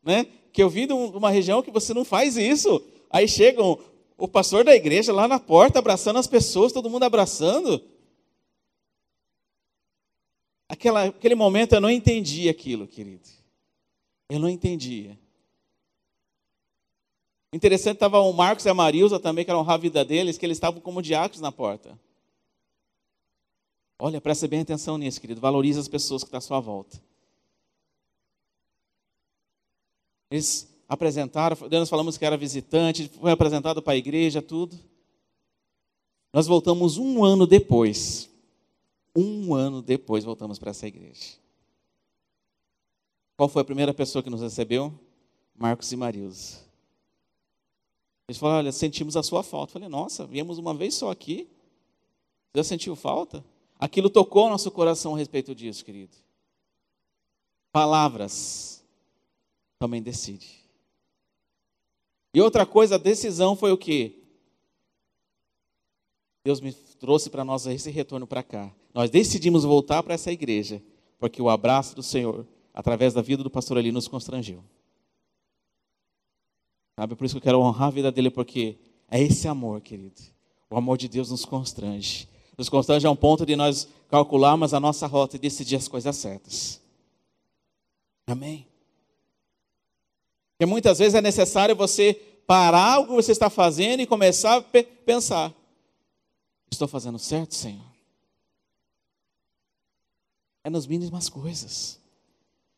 né? 0.00 0.24
Que 0.54 0.62
eu 0.62 0.70
vim 0.70 0.86
de 0.86 0.92
uma 0.92 1.30
região 1.30 1.62
que 1.62 1.70
você 1.72 1.92
não 1.92 2.04
faz 2.04 2.36
isso. 2.36 2.80
Aí 3.10 3.26
chegam 3.26 3.76
o 4.16 4.28
pastor 4.28 4.62
da 4.62 4.72
igreja 4.72 5.12
lá 5.12 5.26
na 5.26 5.40
porta 5.40 5.80
abraçando 5.80 6.20
as 6.20 6.28
pessoas, 6.28 6.72
todo 6.72 6.88
mundo 6.88 7.02
abraçando. 7.02 7.82
Aquela, 10.68 11.06
aquele 11.06 11.34
momento 11.34 11.74
eu 11.74 11.80
não 11.80 11.90
entendi 11.90 12.48
aquilo, 12.48 12.86
querido. 12.86 13.28
Eu 14.28 14.38
não 14.38 14.48
entendia. 14.48 15.18
Interessante, 17.52 17.96
estava 17.96 18.20
o 18.20 18.32
Marcos 18.32 18.64
e 18.64 18.68
a 18.68 18.74
Marilza 18.74 19.18
também, 19.18 19.44
que 19.44 19.50
eram 19.50 19.68
a 19.68 19.76
vida 19.76 20.04
deles, 20.04 20.38
que 20.38 20.46
eles 20.46 20.56
estavam 20.56 20.80
como 20.80 21.02
diáconos 21.02 21.40
na 21.40 21.50
porta. 21.50 21.98
Olha, 23.98 24.20
presta 24.20 24.46
bem 24.46 24.60
atenção 24.60 24.96
nisso, 24.98 25.20
querido. 25.20 25.40
Valorize 25.40 25.80
as 25.80 25.88
pessoas 25.88 26.22
que 26.22 26.28
estão 26.28 26.38
à 26.38 26.40
sua 26.40 26.60
volta. 26.60 27.02
Eles 30.34 30.68
apresentaram, 30.88 31.56
nós 31.70 31.88
falamos 31.88 32.18
que 32.18 32.24
era 32.24 32.36
visitante, 32.36 33.08
foi 33.20 33.30
apresentado 33.30 33.80
para 33.80 33.92
a 33.92 33.96
igreja, 33.96 34.42
tudo. 34.42 34.76
Nós 36.32 36.48
voltamos 36.48 36.98
um 36.98 37.24
ano 37.24 37.46
depois. 37.46 38.28
Um 39.14 39.54
ano 39.54 39.80
depois 39.80 40.24
voltamos 40.24 40.58
para 40.58 40.72
essa 40.72 40.88
igreja. 40.88 41.34
Qual 43.36 43.48
foi 43.48 43.62
a 43.62 43.64
primeira 43.64 43.94
pessoa 43.94 44.24
que 44.24 44.28
nos 44.28 44.42
recebeu? 44.42 44.92
Marcos 45.54 45.92
e 45.92 45.96
Marilza. 45.96 46.64
Eles 48.26 48.36
falaram, 48.36 48.58
olha, 48.58 48.72
sentimos 48.72 49.16
a 49.16 49.22
sua 49.22 49.44
falta. 49.44 49.70
Eu 49.70 49.72
falei, 49.74 49.88
nossa, 49.88 50.26
viemos 50.26 50.58
uma 50.58 50.74
vez 50.74 50.94
só 50.94 51.12
aqui. 51.12 51.48
Você 52.50 52.58
já 52.58 52.64
sentiu 52.64 52.96
falta? 52.96 53.44
Aquilo 53.78 54.10
tocou 54.10 54.50
nosso 54.50 54.68
coração 54.72 55.14
a 55.14 55.18
respeito 55.18 55.54
disso, 55.54 55.84
querido. 55.84 56.16
Palavras 57.70 58.83
também 59.84 60.02
decide. 60.02 60.64
E 62.32 62.40
outra 62.40 62.64
coisa, 62.64 62.94
a 62.94 62.98
decisão 62.98 63.54
foi 63.54 63.70
o 63.70 63.76
quê? 63.76 64.18
Deus 66.42 66.58
me 66.58 66.72
trouxe 66.72 67.28
para 67.28 67.44
nós 67.44 67.66
esse 67.66 67.90
retorno 67.90 68.26
para 68.26 68.42
cá. 68.42 68.74
Nós 68.94 69.10
decidimos 69.10 69.62
voltar 69.62 70.02
para 70.02 70.14
essa 70.14 70.32
igreja, 70.32 70.82
porque 71.18 71.42
o 71.42 71.50
abraço 71.50 71.94
do 71.94 72.02
Senhor, 72.02 72.46
através 72.72 73.12
da 73.12 73.20
vida 73.20 73.42
do 73.42 73.50
pastor 73.50 73.76
ali, 73.76 73.92
nos 73.92 74.08
constrangeu. 74.08 74.64
Sabe, 76.98 77.14
por 77.14 77.26
isso 77.26 77.34
que 77.34 77.38
eu 77.38 77.42
quero 77.42 77.60
honrar 77.60 77.88
a 77.88 77.92
vida 77.92 78.10
dele, 78.10 78.30
porque 78.30 78.78
é 79.10 79.20
esse 79.20 79.46
amor, 79.46 79.82
querido. 79.82 80.22
O 80.70 80.78
amor 80.78 80.96
de 80.96 81.08
Deus 81.08 81.30
nos 81.30 81.44
constrange. 81.44 82.26
Nos 82.56 82.70
constrange 82.70 83.06
a 83.06 83.10
um 83.10 83.16
ponto 83.16 83.44
de 83.44 83.54
nós 83.54 83.86
calcularmos 84.08 84.72
a 84.72 84.80
nossa 84.80 85.06
rota 85.06 85.36
e 85.36 85.38
decidir 85.38 85.76
as 85.76 85.88
coisas 85.88 86.16
certas. 86.16 86.80
Amém? 88.26 88.66
Porque 90.64 90.70
muitas 90.70 90.98
vezes 90.98 91.14
é 91.14 91.20
necessário 91.20 91.76
você 91.76 92.14
parar 92.46 93.00
o 93.00 93.06
que 93.06 93.12
você 93.12 93.32
está 93.32 93.50
fazendo 93.50 94.00
e 94.00 94.06
começar 94.06 94.56
a 94.56 94.62
pensar: 94.62 95.54
Estou 96.70 96.88
fazendo 96.88 97.18
certo, 97.18 97.54
Senhor? 97.54 97.84
É 100.62 100.70
nas 100.70 100.86
mínimas 100.86 101.28
coisas. 101.28 102.00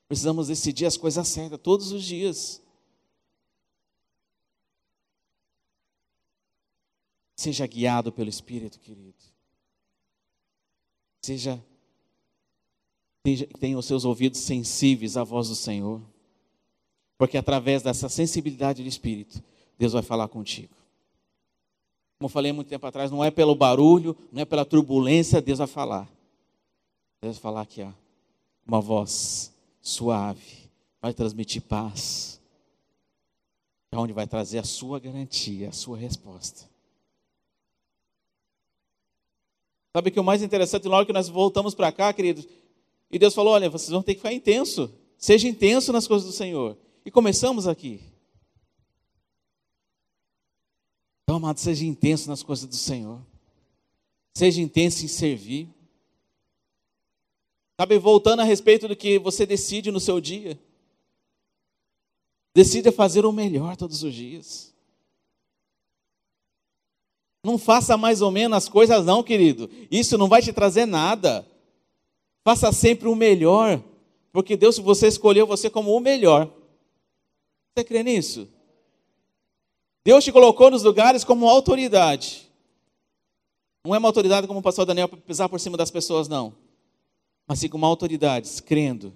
Precisamos 0.08 0.48
decidir 0.48 0.84
as 0.84 0.96
coisas 0.96 1.28
certas 1.28 1.60
todos 1.60 1.92
os 1.92 2.02
dias. 2.02 2.60
Seja 7.36 7.64
guiado 7.68 8.10
pelo 8.10 8.28
Espírito, 8.28 8.80
querido. 8.80 9.22
Seja 11.22 11.64
tenha 13.60 13.78
os 13.78 13.86
seus 13.86 14.04
ouvidos 14.04 14.40
sensíveis 14.40 15.16
à 15.16 15.22
voz 15.22 15.48
do 15.48 15.54
Senhor. 15.54 16.02
Porque 17.18 17.36
através 17.38 17.82
dessa 17.82 18.08
sensibilidade 18.08 18.82
do 18.82 18.88
Espírito, 18.88 19.42
Deus 19.78 19.92
vai 19.92 20.02
falar 20.02 20.28
contigo. 20.28 20.74
Como 22.18 22.26
eu 22.26 22.28
falei 22.28 22.52
muito 22.52 22.68
tempo 22.68 22.86
atrás, 22.86 23.10
não 23.10 23.24
é 23.24 23.30
pelo 23.30 23.54
barulho, 23.54 24.16
não 24.32 24.42
é 24.42 24.44
pela 24.44 24.64
turbulência, 24.64 25.40
Deus 25.40 25.58
vai 25.58 25.66
falar. 25.66 26.08
Deus 27.20 27.36
vai 27.36 27.42
falar 27.42 27.60
aqui, 27.62 27.82
ó, 27.82 27.90
uma 28.66 28.80
voz 28.80 29.52
suave, 29.80 30.70
vai 31.00 31.12
transmitir 31.12 31.62
paz, 31.62 32.40
é 33.92 33.96
onde 33.96 34.12
vai 34.12 34.26
trazer 34.26 34.58
a 34.58 34.64
sua 34.64 34.98
garantia, 34.98 35.68
a 35.68 35.72
sua 35.72 35.96
resposta. 35.96 36.68
Sabe 39.94 40.10
que 40.10 40.20
o 40.20 40.24
mais 40.24 40.42
interessante, 40.42 40.88
na 40.88 40.96
hora 40.96 41.06
que 41.06 41.12
nós 41.12 41.28
voltamos 41.28 41.74
para 41.74 41.90
cá, 41.90 42.12
queridos, 42.12 42.46
e 43.10 43.18
Deus 43.18 43.34
falou: 43.34 43.54
olha, 43.54 43.70
vocês 43.70 43.90
vão 43.90 44.02
ter 44.02 44.14
que 44.14 44.20
ficar 44.20 44.32
intenso, 44.32 44.92
seja 45.16 45.48
intenso 45.48 45.92
nas 45.92 46.06
coisas 46.06 46.26
do 46.26 46.32
Senhor. 46.32 46.76
E 47.06 47.10
começamos 47.10 47.68
aqui. 47.68 48.00
Então, 51.22 51.36
amado, 51.36 51.60
seja 51.60 51.84
intenso 51.84 52.28
nas 52.28 52.42
coisas 52.42 52.66
do 52.66 52.74
Senhor. 52.74 53.24
Seja 54.36 54.60
intenso 54.60 55.04
em 55.04 55.08
servir. 55.08 55.68
Sabe, 57.80 57.96
voltando 57.96 58.40
a 58.40 58.44
respeito 58.44 58.88
do 58.88 58.96
que 58.96 59.20
você 59.20 59.46
decide 59.46 59.92
no 59.92 60.00
seu 60.00 60.20
dia. 60.20 60.58
Decida 62.52 62.90
fazer 62.90 63.24
o 63.24 63.30
melhor 63.30 63.76
todos 63.76 64.02
os 64.02 64.12
dias. 64.12 64.74
Não 67.44 67.56
faça 67.56 67.96
mais 67.96 68.20
ou 68.20 68.32
menos 68.32 68.56
as 68.56 68.68
coisas, 68.68 69.06
não, 69.06 69.22
querido. 69.22 69.70
Isso 69.92 70.18
não 70.18 70.28
vai 70.28 70.42
te 70.42 70.52
trazer 70.52 70.86
nada. 70.86 71.46
Faça 72.42 72.72
sempre 72.72 73.06
o 73.06 73.14
melhor. 73.14 73.80
Porque 74.32 74.56
Deus, 74.56 74.76
você 74.78 75.06
escolheu 75.06 75.46
você 75.46 75.70
como 75.70 75.96
o 75.96 76.00
melhor. 76.00 76.55
Você 77.76 77.84
crê 77.84 78.02
nisso? 78.02 78.48
Deus 80.02 80.24
te 80.24 80.32
colocou 80.32 80.70
nos 80.70 80.82
lugares 80.82 81.24
como 81.24 81.46
autoridade. 81.46 82.50
Não 83.84 83.94
é 83.94 83.98
uma 83.98 84.08
autoridade 84.08 84.46
como 84.46 84.60
o 84.60 84.62
pastor 84.62 84.86
Daniel 84.86 85.08
pisar 85.08 85.46
por 85.46 85.60
cima 85.60 85.76
das 85.76 85.90
pessoas, 85.90 86.26
não. 86.26 86.56
Mas 87.46 87.58
sim 87.58 87.68
como 87.68 87.84
autoridades, 87.84 88.60
crendo, 88.60 89.12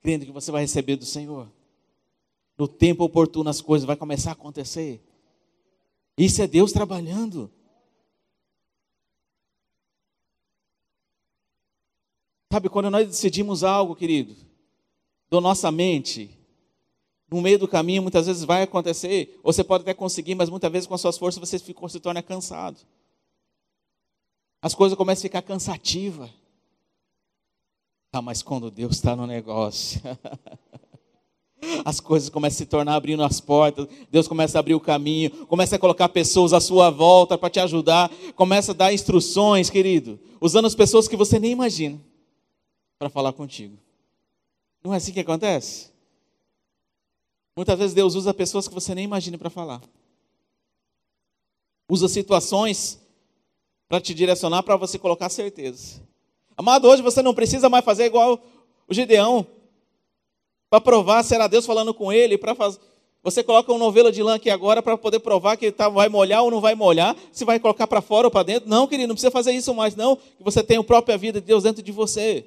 crendo 0.00 0.26
que 0.26 0.32
você 0.32 0.50
vai 0.50 0.62
receber 0.62 0.96
do 0.96 1.04
Senhor. 1.04 1.48
No 2.58 2.66
tempo 2.66 3.04
oportuno 3.04 3.48
as 3.48 3.60
coisas 3.60 3.86
vão 3.86 3.94
começar 3.94 4.30
a 4.30 4.32
acontecer. 4.32 5.00
Isso 6.18 6.42
é 6.42 6.48
Deus 6.48 6.72
trabalhando. 6.72 7.48
Sabe, 12.52 12.68
quando 12.68 12.90
nós 12.90 13.06
decidimos 13.06 13.62
algo, 13.62 13.94
querido, 13.94 14.34
da 15.30 15.40
nossa 15.40 15.70
mente, 15.70 16.41
no 17.32 17.40
meio 17.40 17.58
do 17.58 17.66
caminho, 17.66 18.02
muitas 18.02 18.26
vezes 18.26 18.44
vai 18.44 18.62
acontecer, 18.62 19.38
ou 19.42 19.52
você 19.52 19.64
pode 19.64 19.82
até 19.82 19.94
conseguir, 19.94 20.34
mas 20.34 20.50
muitas 20.50 20.70
vezes 20.70 20.86
com 20.86 20.94
as 20.94 21.00
suas 21.00 21.16
forças 21.16 21.40
você 21.40 21.58
ficou, 21.58 21.88
se 21.88 22.00
torna 22.00 22.22
cansado. 22.22 22.78
As 24.60 24.74
coisas 24.74 24.96
começam 24.96 25.20
a 25.20 25.22
ficar 25.22 25.42
cansativas. 25.42 26.30
Ah, 28.12 28.22
mas 28.22 28.42
quando 28.42 28.70
Deus 28.70 28.96
está 28.96 29.16
no 29.16 29.26
negócio, 29.26 30.00
as 31.84 31.98
coisas 32.00 32.28
começam 32.28 32.56
a 32.56 32.58
se 32.58 32.66
tornar 32.66 32.94
abrindo 32.94 33.24
as 33.24 33.40
portas, 33.40 33.88
Deus 34.10 34.28
começa 34.28 34.58
a 34.58 34.60
abrir 34.60 34.74
o 34.74 34.80
caminho, 34.80 35.46
começa 35.46 35.76
a 35.76 35.78
colocar 35.78 36.08
pessoas 36.08 36.52
à 36.52 36.60
sua 36.60 36.90
volta 36.90 37.38
para 37.38 37.48
te 37.48 37.60
ajudar, 37.60 38.10
começa 38.36 38.72
a 38.72 38.74
dar 38.74 38.92
instruções, 38.92 39.70
querido, 39.70 40.20
usando 40.40 40.66
as 40.66 40.74
pessoas 40.74 41.08
que 41.08 41.16
você 41.16 41.38
nem 41.38 41.52
imagina 41.52 41.98
para 42.98 43.08
falar 43.08 43.32
contigo. 43.32 43.78
Não 44.84 44.92
é 44.92 44.96
assim 44.96 45.12
que 45.12 45.20
acontece? 45.20 45.91
Muitas 47.56 47.78
vezes 47.78 47.94
Deus 47.94 48.14
usa 48.14 48.32
pessoas 48.32 48.66
que 48.66 48.74
você 48.74 48.94
nem 48.94 49.04
imagina 49.04 49.36
para 49.36 49.50
falar. 49.50 49.82
Usa 51.88 52.08
situações 52.08 52.98
para 53.88 54.00
te 54.00 54.14
direcionar 54.14 54.62
para 54.62 54.76
você 54.76 54.98
colocar 54.98 55.28
certeza. 55.28 56.00
Amado, 56.56 56.88
hoje 56.88 57.02
você 57.02 57.20
não 57.20 57.34
precisa 57.34 57.68
mais 57.68 57.84
fazer 57.84 58.06
igual 58.06 58.40
o 58.88 58.94
Gideão 58.94 59.46
para 60.70 60.80
provar 60.80 61.22
se 61.22 61.34
era 61.34 61.46
Deus 61.46 61.66
falando 61.66 61.92
com 61.92 62.10
ele, 62.10 62.38
para 62.38 62.54
você 63.22 63.44
coloca 63.44 63.72
um 63.72 63.78
novelo 63.78 64.10
de 64.10 64.22
lã 64.22 64.34
aqui 64.34 64.50
agora 64.50 64.82
para 64.82 64.98
poder 64.98 65.20
provar 65.20 65.56
que 65.56 65.70
tá, 65.70 65.88
vai 65.88 66.08
molhar 66.08 66.42
ou 66.42 66.50
não 66.50 66.60
vai 66.60 66.74
molhar, 66.74 67.14
se 67.30 67.44
vai 67.44 67.60
colocar 67.60 67.86
para 67.86 68.00
fora 68.00 68.26
ou 68.26 68.30
para 68.30 68.42
dentro. 68.42 68.68
Não, 68.68 68.86
querido, 68.86 69.08
não 69.08 69.14
precisa 69.14 69.30
fazer 69.30 69.52
isso 69.52 69.72
mais, 69.74 69.94
não. 69.94 70.16
Que 70.16 70.42
você 70.42 70.62
tem 70.62 70.78
a 70.78 70.82
própria 70.82 71.16
vida 71.16 71.40
de 71.40 71.46
Deus 71.46 71.62
dentro 71.62 71.82
de 71.82 71.92
você. 71.92 72.46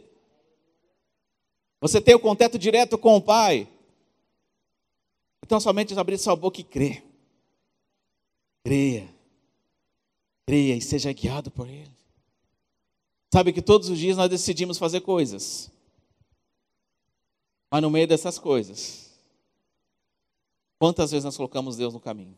Você 1.79 2.01
tem 2.01 2.15
o 2.15 2.19
contato 2.19 2.57
direto 2.59 2.97
com 2.97 3.15
o 3.15 3.21
Pai. 3.21 3.67
Então 5.45 5.59
somente 5.59 5.97
abrir 5.99 6.17
sua 6.17 6.35
boca 6.35 6.59
e 6.59 6.63
crer. 6.63 7.05
Creia. 8.63 9.07
Creia 10.43 10.75
e 10.75 10.81
seja 10.81 11.13
guiado 11.13 11.51
por 11.51 11.69
Ele. 11.69 11.91
Sabe 13.31 13.53
que 13.53 13.61
todos 13.61 13.87
os 13.87 13.99
dias 13.99 14.17
nós 14.17 14.27
decidimos 14.27 14.79
fazer 14.79 15.01
coisas. 15.01 15.71
Mas 17.69 17.79
no 17.79 17.91
meio 17.91 18.07
dessas 18.07 18.39
coisas, 18.39 19.13
quantas 20.79 21.11
vezes 21.11 21.23
nós 21.25 21.37
colocamos 21.37 21.77
Deus 21.77 21.93
no 21.93 21.99
caminho? 21.99 22.35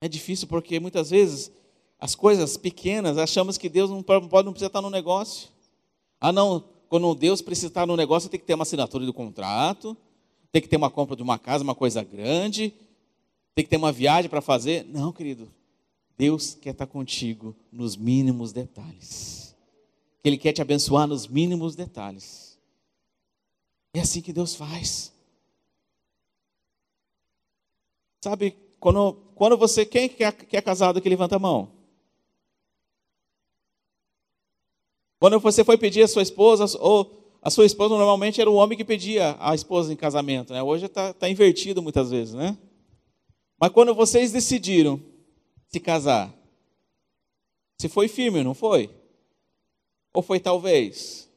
É 0.00 0.08
difícil 0.08 0.48
porque 0.48 0.80
muitas 0.80 1.10
vezes 1.10 1.52
as 1.98 2.14
coisas 2.14 2.56
pequenas 2.56 3.18
achamos 3.18 3.58
que 3.58 3.68
Deus 3.68 3.90
não 3.90 4.02
pode, 4.02 4.26
não 4.46 4.52
precisa 4.52 4.68
estar 4.68 4.80
no 4.80 4.88
negócio. 4.88 5.50
Ah, 6.18 6.32
não, 6.32 6.64
quando 6.88 7.14
Deus 7.14 7.42
precisa 7.42 7.66
estar 7.66 7.86
no 7.86 7.94
negócio, 7.94 8.30
tem 8.30 8.40
que 8.40 8.46
ter 8.46 8.54
uma 8.54 8.62
assinatura 8.62 9.04
do 9.04 9.12
contrato, 9.12 9.94
tem 10.52 10.62
que 10.62 10.68
ter 10.68 10.76
uma 10.76 10.90
compra 10.90 11.16
de 11.16 11.22
uma 11.22 11.38
casa, 11.38 11.64
uma 11.64 11.74
coisa 11.74 12.02
grande, 12.02 12.72
tem 13.54 13.64
que 13.64 13.70
ter 13.70 13.76
uma 13.76 13.92
viagem 13.92 14.28
para 14.28 14.40
fazer. 14.40 14.84
Não, 14.84 15.12
querido. 15.12 15.48
Deus 16.16 16.54
quer 16.54 16.70
estar 16.70 16.86
contigo 16.86 17.54
nos 17.70 17.96
mínimos 17.96 18.52
detalhes. 18.52 19.54
Ele 20.24 20.38
quer 20.38 20.52
te 20.52 20.62
abençoar 20.62 21.06
nos 21.06 21.26
mínimos 21.26 21.76
detalhes. 21.76 22.58
É 23.94 24.00
assim 24.00 24.20
que 24.20 24.32
Deus 24.32 24.54
faz. 24.54 25.12
Sabe, 28.22 28.56
quando, 28.80 29.14
quando 29.34 29.56
você. 29.56 29.86
Quem 29.86 30.08
que 30.08 30.24
é, 30.24 30.32
que 30.32 30.56
é 30.56 30.62
casado 30.62 31.00
que 31.00 31.08
levanta 31.08 31.36
a 31.36 31.38
mão? 31.38 31.70
Quando 35.18 35.40
você 35.40 35.64
foi 35.64 35.78
pedir 35.78 36.02
a 36.02 36.08
sua 36.08 36.22
esposa, 36.22 36.64
ou 36.78 37.25
a 37.46 37.50
sua 37.50 37.64
esposa 37.64 37.94
normalmente 37.94 38.40
era 38.40 38.50
o 38.50 38.56
homem 38.56 38.76
que 38.76 38.84
pedia 38.84 39.36
a 39.38 39.54
esposa 39.54 39.92
em 39.92 39.96
casamento, 39.96 40.52
né? 40.52 40.60
Hoje 40.64 40.86
está 40.86 41.14
tá 41.14 41.28
invertido 41.28 41.80
muitas 41.80 42.10
vezes, 42.10 42.34
né? 42.34 42.58
Mas 43.56 43.70
quando 43.70 43.94
vocês 43.94 44.32
decidiram 44.32 45.00
se 45.68 45.78
casar, 45.78 46.34
se 47.80 47.88
foi 47.88 48.08
firme, 48.08 48.42
não 48.42 48.52
foi? 48.52 48.90
Ou 50.12 50.22
foi 50.22 50.40
talvez? 50.40 51.30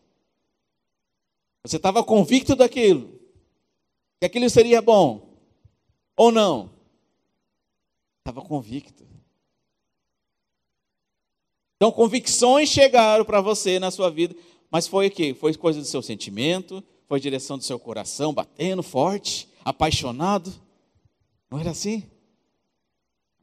Você 1.64 1.76
estava 1.76 2.04
convicto 2.04 2.56
daquilo, 2.56 3.08
que 4.20 4.26
aquilo 4.26 4.50
seria 4.50 4.82
bom, 4.82 5.38
ou 6.18 6.32
não? 6.32 6.72
Estava 8.18 8.42
convicto. 8.42 9.08
Então, 11.76 11.92
convicções 11.92 12.68
chegaram 12.68 13.24
para 13.24 13.42
você 13.42 13.78
na 13.78 13.92
sua 13.92 14.10
vida, 14.10 14.36
mas 14.72 14.88
foi 14.88 15.08
o 15.08 15.12
quê? 15.12 15.34
Foi 15.34 15.54
coisa 15.56 15.80
do 15.80 15.86
seu 15.86 16.02
sentimento, 16.02 16.84
foi 17.08 17.20
direção 17.20 17.58
do 17.58 17.64
seu 17.64 17.80
coração 17.80 18.34
batendo 18.34 18.84
forte, 18.84 19.50
apaixonado. 19.66 20.54
Não 21.50 21.60
era 21.60 21.72
assim? 21.72 22.04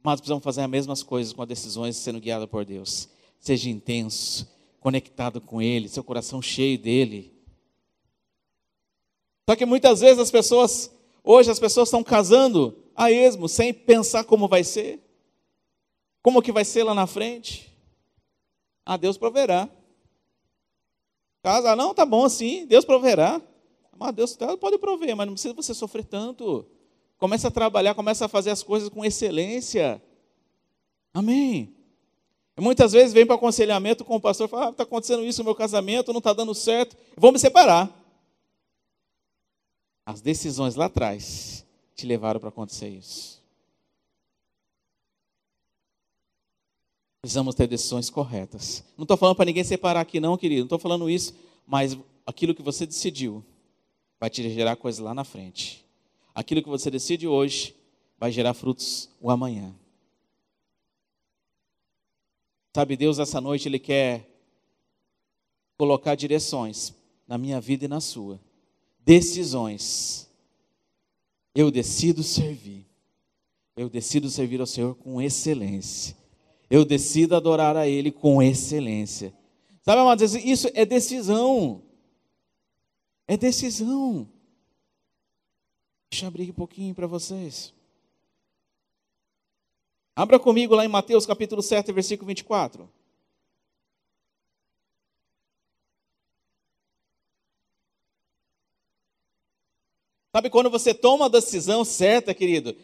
Mas 0.01 0.21
precisamos 0.21 0.43
fazer 0.43 0.61
as 0.61 0.69
mesmas 0.69 1.03
coisas 1.03 1.33
com 1.33 1.41
as 1.41 1.47
decisões 1.47 1.97
sendo 1.97 2.19
guiadas 2.19 2.49
por 2.49 2.63
Deus. 2.63 3.09
Seja 3.39 3.69
intenso, 3.69 4.47
conectado 4.79 5.41
com 5.41 5.61
Ele, 5.61 5.89
seu 5.89 6.03
coração 6.03 6.41
cheio 6.41 6.77
dele. 6.77 7.33
Só 9.49 9.55
que 9.55 9.65
muitas 9.65 9.99
vezes 9.99 10.19
as 10.19 10.31
pessoas, 10.31 10.91
hoje 11.23 11.51
as 11.51 11.59
pessoas 11.59 11.89
estão 11.89 12.03
casando 12.03 12.77
a 12.95 13.11
esmo, 13.11 13.49
sem 13.49 13.73
pensar 13.73 14.23
como 14.23 14.47
vai 14.47 14.63
ser. 14.63 15.01
Como 16.21 16.41
que 16.41 16.51
vai 16.51 16.65
ser 16.65 16.83
lá 16.83 16.93
na 16.93 17.05
frente. 17.07 17.71
Ah, 18.85 18.97
Deus 18.97 19.17
proverá. 19.17 19.69
Casa, 21.47 21.77
não, 21.77 21.93
tá 21.93 22.05
bom 22.05 22.25
assim, 22.25 22.65
Deus 22.65 22.83
proverá. 22.83 23.41
Mas 23.97 24.13
Deus 24.13 24.37
pode 24.59 24.77
prover, 24.77 25.15
mas 25.15 25.25
não 25.25 25.33
precisa 25.33 25.53
você 25.53 25.73
sofrer 25.73 26.03
tanto. 26.03 26.65
Começa 27.17 27.47
a 27.47 27.51
trabalhar, 27.51 27.95
começa 27.95 28.25
a 28.25 28.27
fazer 28.27 28.49
as 28.49 28.61
coisas 28.61 28.89
com 28.89 29.05
excelência. 29.05 30.03
Amém. 31.13 31.73
Muitas 32.59 32.91
vezes 32.91 33.13
vem 33.13 33.25
para 33.25 33.37
aconselhamento 33.37 34.03
com 34.03 34.17
o 34.17 34.19
pastor 34.19 34.47
e 34.47 34.49
fala: 34.49 34.71
está 34.71 34.83
ah, 34.83 34.85
acontecendo 34.85 35.23
isso 35.23 35.39
no 35.39 35.45
meu 35.45 35.55
casamento, 35.55 36.11
não 36.11 36.17
está 36.17 36.33
dando 36.33 36.53
certo, 36.53 36.97
vou 37.15 37.31
me 37.31 37.39
separar. 37.39 37.89
As 40.05 40.19
decisões 40.19 40.75
lá 40.75 40.87
atrás 40.87 41.65
te 41.95 42.05
levaram 42.05 42.41
para 42.41 42.49
acontecer 42.49 42.89
isso. 42.89 43.36
Precisamos 47.27 47.55
ter 47.55 47.67
decisões 47.67 48.09
corretas. 48.09 48.85
Não 48.95 49.03
estou 49.03 49.17
falando 49.17 49.35
para 49.35 49.43
ninguém 49.43 49.61
separar 49.61 49.99
aqui, 49.99 50.17
não, 50.17 50.37
querido. 50.37 50.61
Não 50.61 50.67
estou 50.67 50.79
falando 50.79 51.09
isso, 51.09 51.33
mas 51.67 51.97
aquilo 52.25 52.55
que 52.55 52.61
você 52.61 52.85
decidiu 52.85 53.43
vai 54.17 54.29
te 54.29 54.49
gerar 54.49 54.77
coisas 54.77 55.01
lá 55.01 55.13
na 55.13 55.25
frente. 55.25 55.85
Aquilo 56.33 56.63
que 56.63 56.69
você 56.69 56.89
decide 56.89 57.27
hoje 57.27 57.75
vai 58.17 58.31
gerar 58.31 58.53
frutos 58.53 59.09
o 59.19 59.29
amanhã. 59.29 59.75
Sabe, 62.73 62.95
Deus, 62.95 63.19
essa 63.19 63.41
noite, 63.41 63.67
Ele 63.67 63.79
quer 63.79 64.25
colocar 65.77 66.15
direções 66.15 66.93
na 67.27 67.37
minha 67.37 67.59
vida 67.59 67.83
e 67.83 67.89
na 67.89 67.99
sua. 67.99 68.39
Decisões. 69.01 70.29
Eu 71.53 71.69
decido 71.69 72.23
servir. 72.23 72.85
Eu 73.75 73.89
decido 73.89 74.29
servir 74.29 74.61
ao 74.61 74.65
Senhor 74.65 74.95
com 74.95 75.21
excelência 75.21 76.15
eu 76.69 76.83
decido 76.83 77.35
adorar 77.35 77.75
a 77.77 77.87
Ele 77.87 78.11
com 78.11 78.41
excelência. 78.41 79.33
Sabe, 79.81 80.01
amados, 80.01 80.35
isso 80.35 80.69
é 80.73 80.85
decisão. 80.85 81.81
É 83.27 83.37
decisão. 83.37 84.27
Deixa 86.09 86.25
eu 86.25 86.27
abrir 86.27 86.49
um 86.49 86.53
pouquinho 86.53 86.93
para 86.95 87.07
vocês. 87.07 87.73
Abra 90.15 90.39
comigo 90.39 90.73
lá 90.73 90.83
em 90.83 90.87
Mateus 90.89 91.25
capítulo 91.25 91.61
7, 91.61 91.91
versículo 91.91 92.27
24. 92.27 92.89
Sabe 100.37 100.49
quando 100.49 100.69
você 100.69 100.93
toma 100.93 101.25
a 101.25 101.29
decisão 101.29 101.83
certa, 101.83 102.33
querido? 102.33 102.75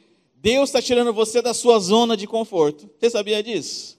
Deus 0.43 0.67
está 0.67 0.81
tirando 0.81 1.13
você 1.13 1.41
da 1.41 1.53
sua 1.53 1.79
zona 1.79 2.17
de 2.17 2.27
conforto. 2.27 2.89
Você 2.99 3.09
sabia 3.09 3.41
disso? 3.41 3.97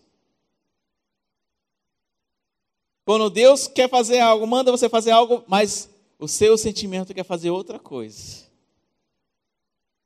Quando 3.02 3.30
Deus 3.30 3.66
quer 3.66 3.88
fazer 3.88 4.20
algo, 4.20 4.46
manda 4.46 4.70
você 4.70 4.86
fazer 4.86 5.10
algo, 5.10 5.42
mas 5.48 5.88
o 6.18 6.28
seu 6.28 6.58
sentimento 6.58 7.14
quer 7.14 7.24
fazer 7.24 7.48
outra 7.48 7.78
coisa. 7.78 8.44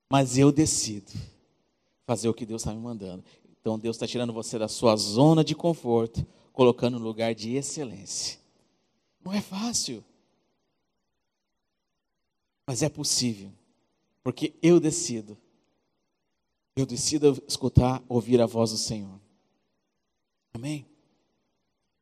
Mas 0.08 0.38
eu 0.38 0.52
decido 0.52 1.10
fazer 2.06 2.28
o 2.28 2.34
que 2.34 2.46
Deus 2.46 2.62
está 2.62 2.72
me 2.72 2.80
mandando. 2.80 3.24
Então 3.60 3.76
Deus 3.76 3.96
está 3.96 4.06
tirando 4.06 4.32
você 4.32 4.60
da 4.60 4.68
sua 4.68 4.94
zona 4.94 5.42
de 5.42 5.56
conforto, 5.56 6.24
colocando 6.52 7.00
no 7.00 7.04
lugar 7.04 7.34
de 7.34 7.56
excelência. 7.56 8.38
Não 9.24 9.32
é 9.32 9.40
fácil. 9.40 10.04
Mas 12.64 12.80
é 12.80 12.88
possível. 12.88 13.50
Porque 14.22 14.54
eu 14.62 14.78
decido. 14.78 15.36
Eu 16.78 16.86
decido 16.86 17.42
escutar, 17.48 18.00
ouvir 18.08 18.40
a 18.40 18.46
voz 18.46 18.70
do 18.70 18.76
Senhor. 18.76 19.18
Amém? 20.54 20.86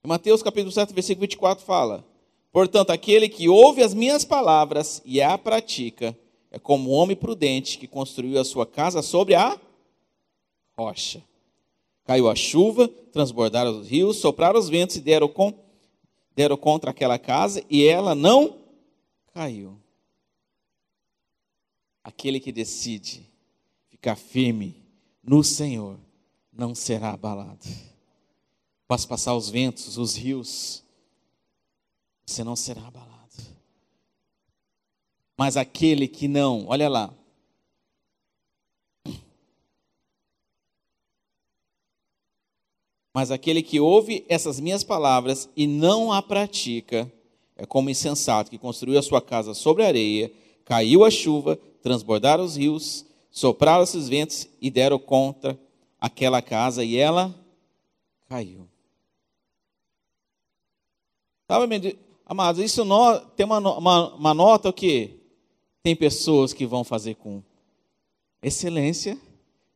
Mateus 0.04 0.42
capítulo 0.42 0.70
7, 0.70 0.92
versículo 0.92 1.22
24 1.22 1.64
fala: 1.64 2.04
Portanto, 2.52 2.90
aquele 2.90 3.26
que 3.26 3.48
ouve 3.48 3.82
as 3.82 3.94
minhas 3.94 4.22
palavras 4.22 5.00
e 5.02 5.22
a 5.22 5.38
pratica, 5.38 6.14
é 6.50 6.58
como 6.58 6.90
um 6.90 6.92
homem 6.92 7.16
prudente 7.16 7.78
que 7.78 7.86
construiu 7.86 8.38
a 8.38 8.44
sua 8.44 8.66
casa 8.66 9.00
sobre 9.00 9.34
a 9.34 9.58
rocha. 10.76 11.24
Caiu 12.04 12.28
a 12.28 12.34
chuva, 12.34 12.86
transbordaram 12.86 13.80
os 13.80 13.88
rios, 13.88 14.18
sopraram 14.18 14.60
os 14.60 14.68
ventos 14.68 14.96
e 14.96 15.00
deram, 15.00 15.26
com, 15.26 15.54
deram 16.34 16.58
contra 16.58 16.90
aquela 16.90 17.18
casa, 17.18 17.64
e 17.70 17.86
ela 17.86 18.14
não 18.14 18.58
caiu. 19.32 19.80
Aquele 22.04 22.38
que 22.38 22.52
decide 22.52 23.34
ficar 23.96 24.14
firme 24.14 24.76
no 25.22 25.42
Senhor 25.42 25.98
não 26.52 26.74
será 26.74 27.10
abalado. 27.10 27.66
Posso 28.86 29.08
passar 29.08 29.34
os 29.34 29.48
ventos, 29.48 29.96
os 29.96 30.14
rios, 30.14 30.84
você 32.24 32.44
não 32.44 32.54
será 32.54 32.86
abalado. 32.86 33.16
Mas 35.36 35.56
aquele 35.56 36.06
que 36.06 36.28
não, 36.28 36.66
olha 36.68 36.88
lá. 36.88 37.12
Mas 43.14 43.30
aquele 43.30 43.62
que 43.62 43.80
ouve 43.80 44.26
essas 44.28 44.60
minhas 44.60 44.84
palavras 44.84 45.48
e 45.56 45.66
não 45.66 46.12
a 46.12 46.20
pratica, 46.20 47.10
é 47.56 47.64
como 47.64 47.88
insensato 47.88 48.50
que 48.50 48.58
construiu 48.58 48.98
a 48.98 49.02
sua 49.02 49.22
casa 49.22 49.54
sobre 49.54 49.84
a 49.84 49.88
areia, 49.88 50.30
caiu 50.66 51.02
a 51.02 51.10
chuva, 51.10 51.56
transbordaram 51.82 52.44
os 52.44 52.56
rios, 52.56 53.06
sopraram 53.36 53.82
os 53.82 54.08
ventos 54.08 54.48
e 54.62 54.70
deram 54.70 54.98
contra 54.98 55.60
aquela 56.00 56.40
casa 56.40 56.82
e 56.82 56.96
ela 56.96 57.34
caiu. 58.30 58.66
Sabe, 61.46 61.98
amados, 62.24 62.62
isso 62.62 62.82
no, 62.82 63.20
tem 63.36 63.44
uma, 63.44 63.58
uma, 63.58 64.14
uma 64.14 64.34
nota 64.34 64.70
o 64.70 64.72
quê? 64.72 65.16
Tem 65.82 65.94
pessoas 65.94 66.54
que 66.54 66.64
vão 66.64 66.82
fazer 66.82 67.14
com 67.16 67.42
excelência, 68.42 69.18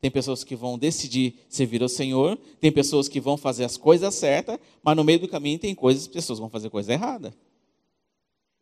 tem 0.01 0.11
pessoas 0.11 0.43
que 0.43 0.57
vão 0.57 0.79
decidir 0.79 1.35
servir 1.47 1.83
ao 1.83 1.89
Senhor, 1.89 2.39
tem 2.63 2.73
pessoas 2.73 3.11
que 3.11 3.21
vão 3.21 3.37
fazer 3.37 3.65
as 3.65 3.77
coisas 3.77 4.15
certas, 4.15 4.59
mas 4.83 4.97
no 4.97 5.05
meio 5.05 5.21
do 5.21 5.29
caminho 5.29 5.59
tem 5.59 5.75
coisas, 5.75 6.09
pessoas 6.09 6.39
vão 6.39 6.49
fazer 6.49 6.71
coisa 6.71 6.95
errada. 6.95 7.35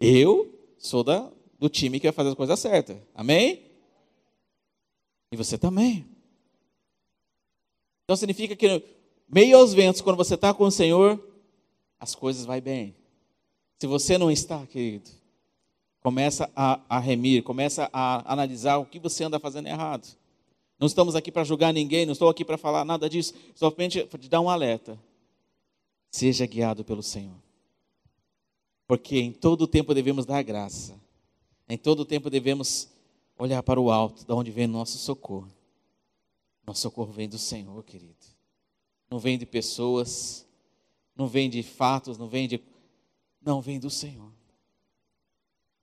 Eu 0.01 0.53
sou 0.77 1.05
da, 1.05 1.31
do 1.57 1.69
time 1.69 2.01
que 2.01 2.09
vai 2.09 2.13
fazer 2.13 2.31
as 2.31 2.35
coisas 2.35 2.59
certas. 2.59 2.97
Amém? 3.15 3.68
E 5.31 5.37
você 5.37 5.59
também. 5.59 6.07
Então 8.05 8.17
significa 8.17 8.57
que 8.57 8.83
meio 9.29 9.59
aos 9.59 9.75
ventos, 9.75 10.01
quando 10.01 10.17
você 10.17 10.35
está 10.35 10.55
com 10.55 10.64
o 10.64 10.71
Senhor, 10.71 11.23
as 12.01 12.14
coisas 12.14 12.47
vão 12.47 12.61
bem. 12.61 12.95
Se 13.79 13.87
você 13.87 14.17
não 14.17 14.31
está, 14.31 14.67
querido, 14.67 15.11
começa 16.01 16.51
a, 16.57 16.81
a 16.88 16.99
remir, 16.99 17.43
começa 17.43 17.88
a 17.93 18.33
analisar 18.33 18.79
o 18.79 18.87
que 18.87 18.99
você 18.99 19.25
anda 19.25 19.38
fazendo 19.38 19.69
errado. 19.69 20.09
Não 20.79 20.87
estamos 20.87 21.14
aqui 21.14 21.31
para 21.31 21.45
julgar 21.45 21.73
ninguém, 21.73 22.07
não 22.07 22.12
estou 22.12 22.29
aqui 22.29 22.45
para 22.45 22.57
falar 22.57 22.85
nada 22.85 23.09
disso, 23.09 23.35
somente 23.55 24.05
para 24.05 24.19
te 24.19 24.29
dar 24.29 24.41
um 24.41 24.49
alerta. 24.49 24.99
Seja 26.11 26.47
guiado 26.47 26.85
pelo 26.85 27.03
Senhor. 27.03 27.37
Porque 28.87 29.19
em 29.19 29.33
todo 29.33 29.67
tempo 29.67 29.93
devemos 29.93 30.25
dar 30.25 30.43
graça. 30.43 30.99
Em 31.69 31.77
todo 31.77 32.05
tempo 32.05 32.31
devemos 32.31 32.88
olhar 33.38 33.62
para 33.62 33.81
o 33.81 33.90
alto, 33.90 34.27
da 34.27 34.35
onde 34.35 34.51
vem 34.51 34.66
nosso 34.66 34.98
socorro. 34.98 35.51
Nosso 36.66 36.83
socorro 36.83 37.12
vem 37.12 37.29
do 37.29 37.38
Senhor, 37.38 37.83
querido. 37.85 38.14
Não 39.11 39.18
vem 39.18 39.38
de 39.38 39.46
pessoas, 39.46 40.46
não 41.16 41.27
vem 41.27 41.48
de 41.48 41.62
fatos, 41.62 42.18
não 42.18 42.29
vem 42.29 42.46
de 42.46 42.62
não, 43.40 43.61
vem 43.61 43.79
do 43.79 43.88
Senhor. 43.88 44.31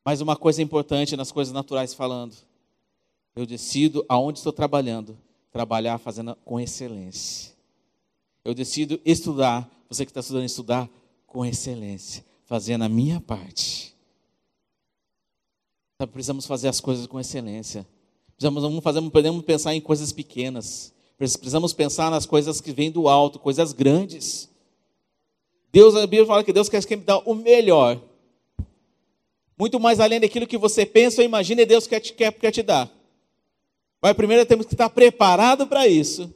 Mas 0.03 0.21
uma 0.21 0.35
coisa 0.35 0.61
importante 0.61 1.15
nas 1.15 1.31
coisas 1.31 1.53
naturais 1.53 1.93
falando, 1.93 2.35
eu 3.35 3.45
decido 3.45 4.05
aonde 4.07 4.39
estou 4.39 4.53
trabalhando, 4.53 5.17
trabalhar 5.51 5.97
fazendo 5.97 6.35
com 6.45 6.59
excelência. 6.59 7.55
Eu 8.43 8.53
decido 8.53 9.01
estudar, 9.03 9.67
você 9.89 10.05
que 10.05 10.11
está 10.11 10.19
estudando, 10.19 10.45
estudar 10.45 10.89
com 11.25 11.43
excelência, 11.43 12.23
fazendo 12.43 12.83
a 12.83 12.89
minha 12.89 13.19
parte. 13.19 13.94
Precisamos 15.97 16.45
fazer 16.45 16.67
as 16.67 16.81
coisas 16.81 17.07
com 17.07 17.19
excelência. 17.19 17.85
Precisamos, 18.35 18.83
fazer, 18.83 19.09
podemos 19.09 19.43
pensar 19.45 19.73
em 19.73 19.79
coisas 19.79 20.11
pequenas. 20.11 20.93
Precisamos 21.17 21.73
pensar 21.73 22.11
nas 22.11 22.25
coisas 22.25 22.59
que 22.59 22.73
vêm 22.73 22.91
do 22.91 23.07
alto, 23.07 23.39
coisas 23.39 23.71
grandes. 23.71 24.49
Deus, 25.71 25.95
a 25.95 26.01
Bíblia 26.01 26.25
fala 26.25 26.43
que 26.43 26.51
Deus 26.51 26.67
quer 26.67 26.83
que 26.85 26.95
dar 26.97 27.19
o 27.19 27.33
melhor. 27.33 28.01
Muito 29.57 29.79
mais 29.79 30.01
além 30.01 30.19
daquilo 30.19 30.45
que 30.45 30.57
você 30.57 30.85
pensa 30.85 31.21
ou 31.21 31.25
imagina, 31.25 31.61
e 31.61 31.65
Deus 31.65 31.87
quer 31.87 32.01
te, 32.01 32.11
quer, 32.11 32.33
quer 32.33 32.51
te 32.51 32.61
dar. 32.61 32.91
Mas 34.01 34.13
primeiro 34.13 34.45
temos 34.45 34.65
que 34.65 34.73
estar 34.73 34.89
preparado 34.89 35.65
para 35.65 35.87
isso. 35.87 36.33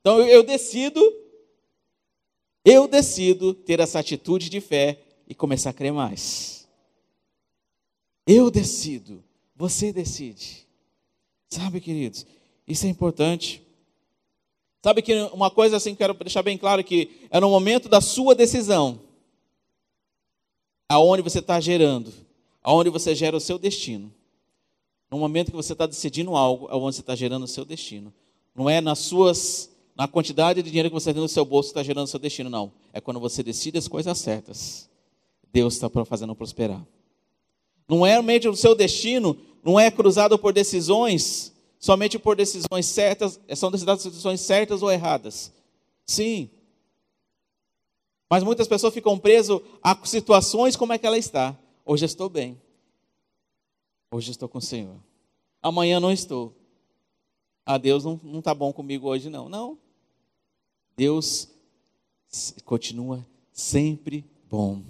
Então 0.00 0.20
eu, 0.20 0.26
eu 0.26 0.42
decido, 0.42 1.00
eu 2.62 2.86
decido 2.86 3.54
ter 3.54 3.80
essa 3.80 3.98
atitude 3.98 4.50
de 4.50 4.60
fé 4.60 5.00
e 5.26 5.34
começar 5.34 5.70
a 5.70 5.72
crer 5.72 5.92
mais. 5.92 6.59
Eu 8.26 8.50
decido, 8.50 9.22
você 9.56 9.92
decide. 9.92 10.66
Sabe, 11.48 11.80
queridos, 11.80 12.26
isso 12.66 12.86
é 12.86 12.88
importante. 12.88 13.62
Sabe 14.82 15.02
que 15.02 15.14
uma 15.32 15.50
coisa 15.50 15.76
assim, 15.76 15.94
quero 15.94 16.14
deixar 16.14 16.42
bem 16.42 16.56
claro 16.56 16.82
que 16.82 17.26
é 17.30 17.40
no 17.40 17.50
momento 17.50 17.88
da 17.88 18.00
sua 18.00 18.34
decisão, 18.34 19.00
aonde 20.88 21.22
você 21.22 21.40
está 21.40 21.60
gerando, 21.60 22.12
aonde 22.62 22.88
você 22.88 23.14
gera 23.14 23.36
o 23.36 23.40
seu 23.40 23.58
destino. 23.58 24.12
No 25.10 25.18
momento 25.18 25.50
que 25.50 25.56
você 25.56 25.72
está 25.72 25.86
decidindo 25.86 26.36
algo, 26.36 26.68
é 26.70 26.74
onde 26.74 26.94
você 26.94 27.00
está 27.00 27.14
gerando 27.14 27.42
o 27.42 27.48
seu 27.48 27.64
destino. 27.64 28.12
Não 28.54 28.70
é 28.70 28.80
nas 28.80 29.00
suas, 29.00 29.70
na 29.96 30.06
quantidade 30.06 30.62
de 30.62 30.70
dinheiro 30.70 30.88
que 30.88 30.94
você 30.94 31.12
tem 31.12 31.20
no 31.20 31.28
seu 31.28 31.44
bolso 31.44 31.68
que 31.68 31.72
está 31.72 31.82
gerando 31.82 32.04
o 32.04 32.10
seu 32.10 32.20
destino, 32.20 32.48
não. 32.48 32.72
É 32.92 33.00
quando 33.00 33.18
você 33.18 33.42
decide 33.42 33.76
as 33.76 33.88
coisas 33.88 34.16
certas. 34.18 34.88
Deus 35.52 35.74
está 35.74 35.90
fazendo 36.04 36.34
prosperar. 36.34 36.84
Não 37.90 38.06
é 38.06 38.12
realmente 38.12 38.48
o 38.48 38.56
seu 38.56 38.74
destino, 38.74 39.36
não 39.62 39.78
é 39.78 39.90
cruzado 39.90 40.38
por 40.38 40.52
decisões 40.52 41.50
somente 41.80 42.18
por 42.18 42.36
decisões 42.36 42.84
certas, 42.84 43.40
são 43.56 43.70
decisões 43.70 44.40
certas 44.42 44.82
ou 44.82 44.92
erradas. 44.92 45.50
Sim. 46.04 46.50
Mas 48.28 48.44
muitas 48.44 48.68
pessoas 48.68 48.92
ficam 48.92 49.18
presas 49.18 49.58
a 49.82 49.98
situações 50.04 50.76
como 50.76 50.92
é 50.92 50.98
que 50.98 51.06
ela 51.06 51.16
está. 51.16 51.58
Hoje 51.84 52.04
estou 52.04 52.28
bem. 52.28 52.60
Hoje 54.12 54.30
estou 54.30 54.48
com 54.48 54.58
o 54.58 54.62
Senhor. 54.62 54.96
Amanhã 55.62 55.98
não 55.98 56.12
estou. 56.12 56.54
Ah, 57.64 57.78
Deus 57.78 58.04
não 58.04 58.38
está 58.38 58.54
bom 58.54 58.72
comigo 58.72 59.08
hoje, 59.08 59.30
não. 59.30 59.48
Não. 59.48 59.78
Deus 60.96 61.48
continua 62.64 63.26
sempre 63.52 64.24
bom. 64.48 64.82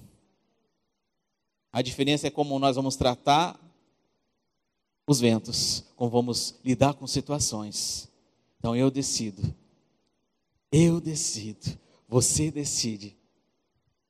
A 1.72 1.83
diferença 1.83 2.26
é 2.26 2.30
como 2.30 2.59
nós 2.59 2.76
vamos 2.76 2.96
tratar 2.96 3.59
os 5.06 5.20
ventos, 5.20 5.85
como 5.96 6.11
vamos 6.11 6.56
lidar 6.64 6.94
com 6.94 7.06
situações. 7.06 8.09
Então 8.59 8.74
eu 8.76 8.90
decido, 8.90 9.54
eu 10.70 11.00
decido, 11.00 11.78
você 12.09 12.50
decide 12.50 13.16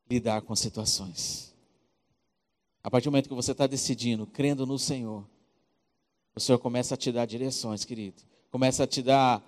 lidar 0.09 0.43
com 0.43 0.57
situações. 0.57 1.55
A 2.83 2.91
partir 2.91 3.05
do 3.05 3.13
momento 3.13 3.29
que 3.29 3.35
você 3.35 3.53
está 3.53 3.67
decidindo, 3.67 4.27
crendo 4.27 4.67
no 4.67 4.79
Senhor, 4.79 5.25
o 6.35 6.41
Senhor 6.41 6.59
começa 6.59 6.95
a 6.95 6.97
te 6.97 7.13
dar 7.13 7.27
direções, 7.27 7.85
querido. 7.85 8.23
Começa 8.51 8.85
a 8.85 8.87
te 8.87 9.03
dar 9.03 9.43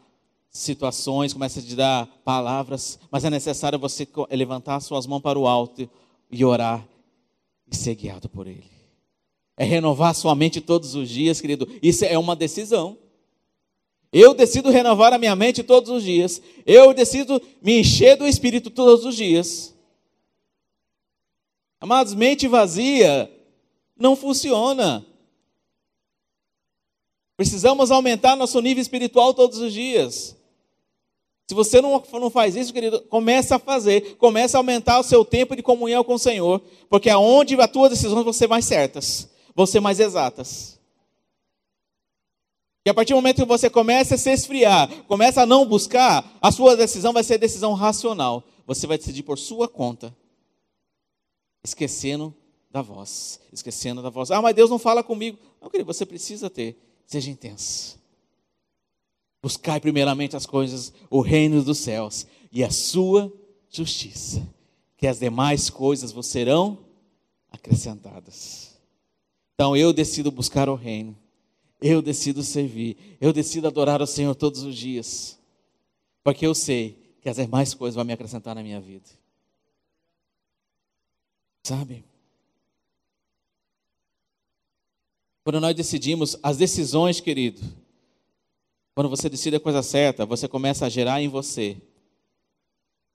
situações, 0.50 1.32
começa 1.32 1.60
a 1.60 1.62
te 1.62 1.74
dar 1.74 2.06
palavras, 2.24 2.98
mas 3.10 3.24
é 3.24 3.30
necessário 3.30 3.78
você 3.78 4.06
levantar 4.30 4.80
suas 4.80 5.06
mãos 5.06 5.22
para 5.22 5.38
o 5.38 5.48
alto 5.48 5.88
e 6.30 6.44
orar 6.44 6.86
e 7.72 7.76
ser 7.76 7.94
guiado 7.94 8.28
por 8.28 8.46
Ele. 8.46 8.70
É 9.56 9.64
renovar 9.64 10.14
sua 10.14 10.34
mente 10.34 10.60
todos 10.60 10.94
os 10.94 11.08
dias, 11.08 11.40
querido. 11.40 11.68
Isso 11.82 12.04
é 12.04 12.18
uma 12.18 12.36
decisão. 12.36 12.98
Eu 14.12 14.34
decido 14.34 14.70
renovar 14.70 15.12
a 15.12 15.18
minha 15.18 15.34
mente 15.34 15.62
todos 15.62 15.90
os 15.90 16.02
dias. 16.02 16.42
Eu 16.66 16.92
decido 16.92 17.40
me 17.62 17.80
encher 17.80 18.16
do 18.16 18.26
Espírito 18.26 18.70
todos 18.70 19.04
os 19.04 19.16
dias. 19.16 19.74
Amados, 21.80 22.14
mente 22.14 22.46
vazia 22.46 23.30
não 23.96 24.16
funciona. 24.16 25.06
Precisamos 27.36 27.90
aumentar 27.90 28.36
nosso 28.36 28.60
nível 28.60 28.82
espiritual 28.82 29.32
todos 29.32 29.58
os 29.58 29.72
dias. 29.72 30.36
Se 31.52 31.54
você 31.54 31.82
não, 31.82 32.02
não 32.14 32.30
faz 32.30 32.56
isso, 32.56 32.72
querido, 32.72 33.02
comece 33.10 33.52
a 33.52 33.58
fazer. 33.58 34.16
Comece 34.16 34.56
a 34.56 34.58
aumentar 34.58 34.98
o 34.98 35.02
seu 35.02 35.22
tempo 35.22 35.54
de 35.54 35.62
comunhão 35.62 36.02
com 36.02 36.14
o 36.14 36.18
Senhor. 36.18 36.62
Porque 36.88 37.10
aonde 37.10 37.60
as 37.60 37.70
tuas 37.70 37.90
decisões 37.90 38.24
vão 38.24 38.32
ser 38.32 38.48
mais 38.48 38.64
certas, 38.64 39.28
vão 39.54 39.66
ser 39.66 39.78
mais 39.78 40.00
exatas. 40.00 40.80
E 42.86 42.88
a 42.88 42.94
partir 42.94 43.12
do 43.12 43.16
momento 43.16 43.42
que 43.42 43.44
você 43.44 43.68
começa 43.68 44.14
a 44.14 44.18
se 44.18 44.30
esfriar, 44.30 44.88
começa 45.04 45.42
a 45.42 45.46
não 45.46 45.66
buscar, 45.66 46.24
a 46.40 46.50
sua 46.50 46.74
decisão 46.74 47.12
vai 47.12 47.22
ser 47.22 47.36
decisão 47.36 47.74
racional. 47.74 48.42
Você 48.66 48.86
vai 48.86 48.96
decidir 48.96 49.22
por 49.22 49.38
sua 49.38 49.68
conta, 49.68 50.16
esquecendo 51.62 52.34
da 52.70 52.80
voz, 52.80 53.40
esquecendo 53.52 54.00
da 54.00 54.08
voz. 54.08 54.30
Ah, 54.30 54.40
mas 54.40 54.54
Deus 54.54 54.70
não 54.70 54.78
fala 54.78 55.02
comigo. 55.02 55.36
Não, 55.60 55.68
querido, 55.68 55.92
você 55.92 56.06
precisa 56.06 56.48
ter. 56.48 56.78
Seja 57.06 57.30
intenso. 57.30 58.01
Buscai 59.42 59.80
primeiramente 59.80 60.36
as 60.36 60.46
coisas, 60.46 60.92
o 61.10 61.20
reino 61.20 61.62
dos 61.62 61.78
céus 61.78 62.26
e 62.52 62.62
a 62.62 62.70
sua 62.70 63.32
justiça, 63.68 64.46
que 64.96 65.06
as 65.06 65.18
demais 65.18 65.68
coisas 65.68 66.12
vos 66.12 66.26
serão 66.26 66.78
acrescentadas. 67.50 68.78
Então 69.54 69.76
eu 69.76 69.92
decido 69.92 70.30
buscar 70.30 70.68
o 70.68 70.74
reino 70.74 71.16
eu 71.82 72.00
decido 72.00 72.42
servir. 72.42 72.96
Eu 73.20 73.32
decido 73.32 73.66
adorar 73.66 74.00
o 74.00 74.06
Senhor 74.06 74.34
todos 74.34 74.62
os 74.62 74.76
dias. 74.76 75.38
Porque 76.22 76.46
eu 76.46 76.54
sei 76.54 77.16
que 77.20 77.28
as 77.28 77.36
demais 77.36 77.74
coisas 77.74 77.96
vão 77.96 78.04
me 78.04 78.12
acrescentar 78.12 78.54
na 78.54 78.62
minha 78.62 78.80
vida. 78.80 79.10
Sabe? 81.64 82.04
Quando 85.44 85.60
nós 85.60 85.74
decidimos, 85.74 86.36
as 86.40 86.56
decisões, 86.56 87.20
querido, 87.20 87.60
quando 88.94 89.08
você 89.08 89.28
decide 89.28 89.56
a 89.56 89.60
coisa 89.60 89.82
certa, 89.82 90.26
você 90.26 90.46
começa 90.46 90.86
a 90.86 90.88
gerar 90.88 91.22
em 91.22 91.28
você 91.28 91.80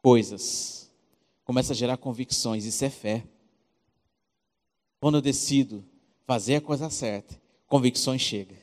coisas, 0.01 0.91
começa 1.43 1.73
a 1.73 1.75
gerar 1.75 1.97
convicções, 1.97 2.65
isso 2.65 2.83
é 2.83 2.89
fé. 2.89 3.23
Quando 4.99 5.15
eu 5.15 5.21
decido 5.21 5.85
fazer 6.25 6.55
a 6.55 6.61
coisa 6.61 6.89
certa, 6.89 7.39
convicções 7.67 8.21
chegam. 8.21 8.57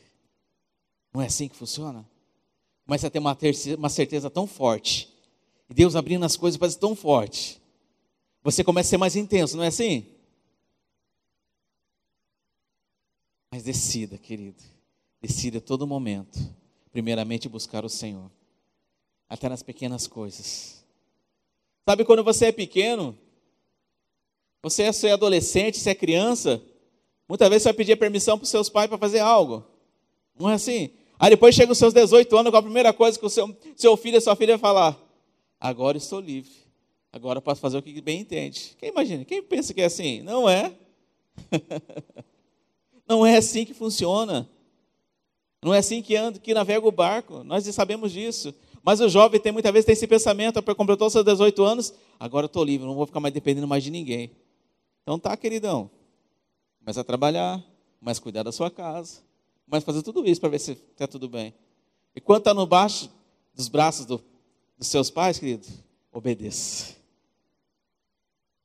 Não 1.12 1.22
é 1.22 1.26
assim 1.26 1.48
que 1.48 1.56
funciona? 1.56 2.08
Começa 2.84 3.06
a 3.06 3.10
ter 3.10 3.20
uma, 3.20 3.36
uma 3.78 3.88
certeza 3.88 4.28
tão 4.28 4.46
forte. 4.46 5.08
E 5.70 5.74
Deus 5.74 5.94
abrindo 5.94 6.24
as 6.24 6.36
coisas 6.36 6.58
parece 6.58 6.78
tão 6.78 6.96
forte. 6.96 7.62
Você 8.42 8.64
começa 8.64 8.88
a 8.88 8.90
ser 8.90 8.96
mais 8.98 9.16
intenso, 9.16 9.56
não 9.56 9.64
é 9.64 9.68
assim? 9.68 10.06
Mas 13.50 13.62
decida, 13.62 14.18
querido. 14.18 14.62
Decida 15.22 15.60
todo 15.60 15.86
momento. 15.86 16.38
Primeiramente 16.94 17.48
buscar 17.48 17.84
o 17.84 17.88
Senhor. 17.88 18.30
Até 19.28 19.48
nas 19.48 19.64
pequenas 19.64 20.06
coisas. 20.06 20.84
Sabe 21.84 22.04
quando 22.04 22.22
você 22.22 22.46
é 22.46 22.52
pequeno? 22.52 23.18
Você 24.62 24.84
é 24.84 25.10
adolescente, 25.10 25.76
você 25.76 25.90
é 25.90 25.94
criança. 25.96 26.62
Muitas 27.28 27.48
vezes 27.48 27.64
você 27.64 27.70
vai 27.70 27.76
pedir 27.76 27.96
permissão 27.96 28.38
para 28.38 28.44
os 28.44 28.48
seus 28.50 28.68
pais 28.68 28.88
para 28.88 28.96
fazer 28.96 29.18
algo. 29.18 29.64
Não 30.38 30.48
é 30.48 30.54
assim? 30.54 30.90
Aí 31.18 31.30
depois 31.30 31.56
chega 31.56 31.72
os 31.72 31.78
seus 31.78 31.92
18 31.92 32.36
anos, 32.36 32.52
com 32.52 32.58
a 32.58 32.62
primeira 32.62 32.92
coisa 32.92 33.18
que 33.18 33.26
o 33.26 33.28
seu, 33.28 33.52
seu 33.74 33.96
filho 33.96 34.18
e 34.18 34.20
sua 34.20 34.36
filha 34.36 34.52
vai 34.56 34.60
falar: 34.60 34.96
Agora 35.58 35.98
estou 35.98 36.20
livre. 36.20 36.52
Agora 37.12 37.40
posso 37.40 37.60
fazer 37.60 37.76
o 37.76 37.82
que 37.82 38.00
bem 38.00 38.20
entende. 38.20 38.76
Quem 38.78 38.90
imagina? 38.90 39.24
Quem 39.24 39.42
pensa 39.42 39.74
que 39.74 39.80
é 39.80 39.86
assim? 39.86 40.22
Não 40.22 40.48
é. 40.48 40.72
Não 43.08 43.26
é 43.26 43.36
assim 43.36 43.64
que 43.64 43.74
funciona. 43.74 44.48
Não 45.64 45.72
é 45.72 45.78
assim 45.78 46.02
que 46.02 46.14
anda, 46.14 46.38
que 46.38 46.52
navega 46.52 46.86
o 46.86 46.92
barco. 46.92 47.42
Nós 47.42 47.64
sabemos 47.74 48.12
disso. 48.12 48.54
Mas 48.82 49.00
o 49.00 49.08
jovem 49.08 49.40
tem 49.40 49.50
muitas 49.50 49.72
vezes 49.72 49.86
tem 49.86 49.94
esse 49.94 50.06
pensamento, 50.06 50.62
completou 50.74 51.08
seus 51.08 51.24
18 51.24 51.62
anos, 51.64 51.94
agora 52.20 52.44
estou 52.44 52.62
livre, 52.62 52.86
não 52.86 52.94
vou 52.94 53.06
ficar 53.06 53.18
mais 53.18 53.32
dependendo 53.32 53.66
mais 53.66 53.82
de 53.82 53.90
ninguém. 53.90 54.30
Então 55.02 55.18
tá, 55.18 55.34
queridão. 55.38 55.90
Começa 56.80 57.00
a 57.00 57.04
trabalhar, 57.04 57.64
a 58.04 58.14
cuidar 58.20 58.42
da 58.42 58.52
sua 58.52 58.70
casa, 58.70 59.22
a 59.72 59.80
fazer 59.80 60.02
tudo 60.02 60.28
isso 60.28 60.38
para 60.38 60.50
ver 60.50 60.58
se 60.58 60.72
está 60.72 61.06
tudo 61.06 61.30
bem. 61.30 61.54
E 62.14 62.20
quando 62.20 62.40
está 62.40 62.52
no 62.52 62.66
baixo 62.66 63.10
dos 63.54 63.68
braços 63.68 64.04
do, 64.04 64.22
dos 64.76 64.88
seus 64.88 65.10
pais, 65.10 65.38
querido, 65.38 65.66
obedeça. 66.12 66.94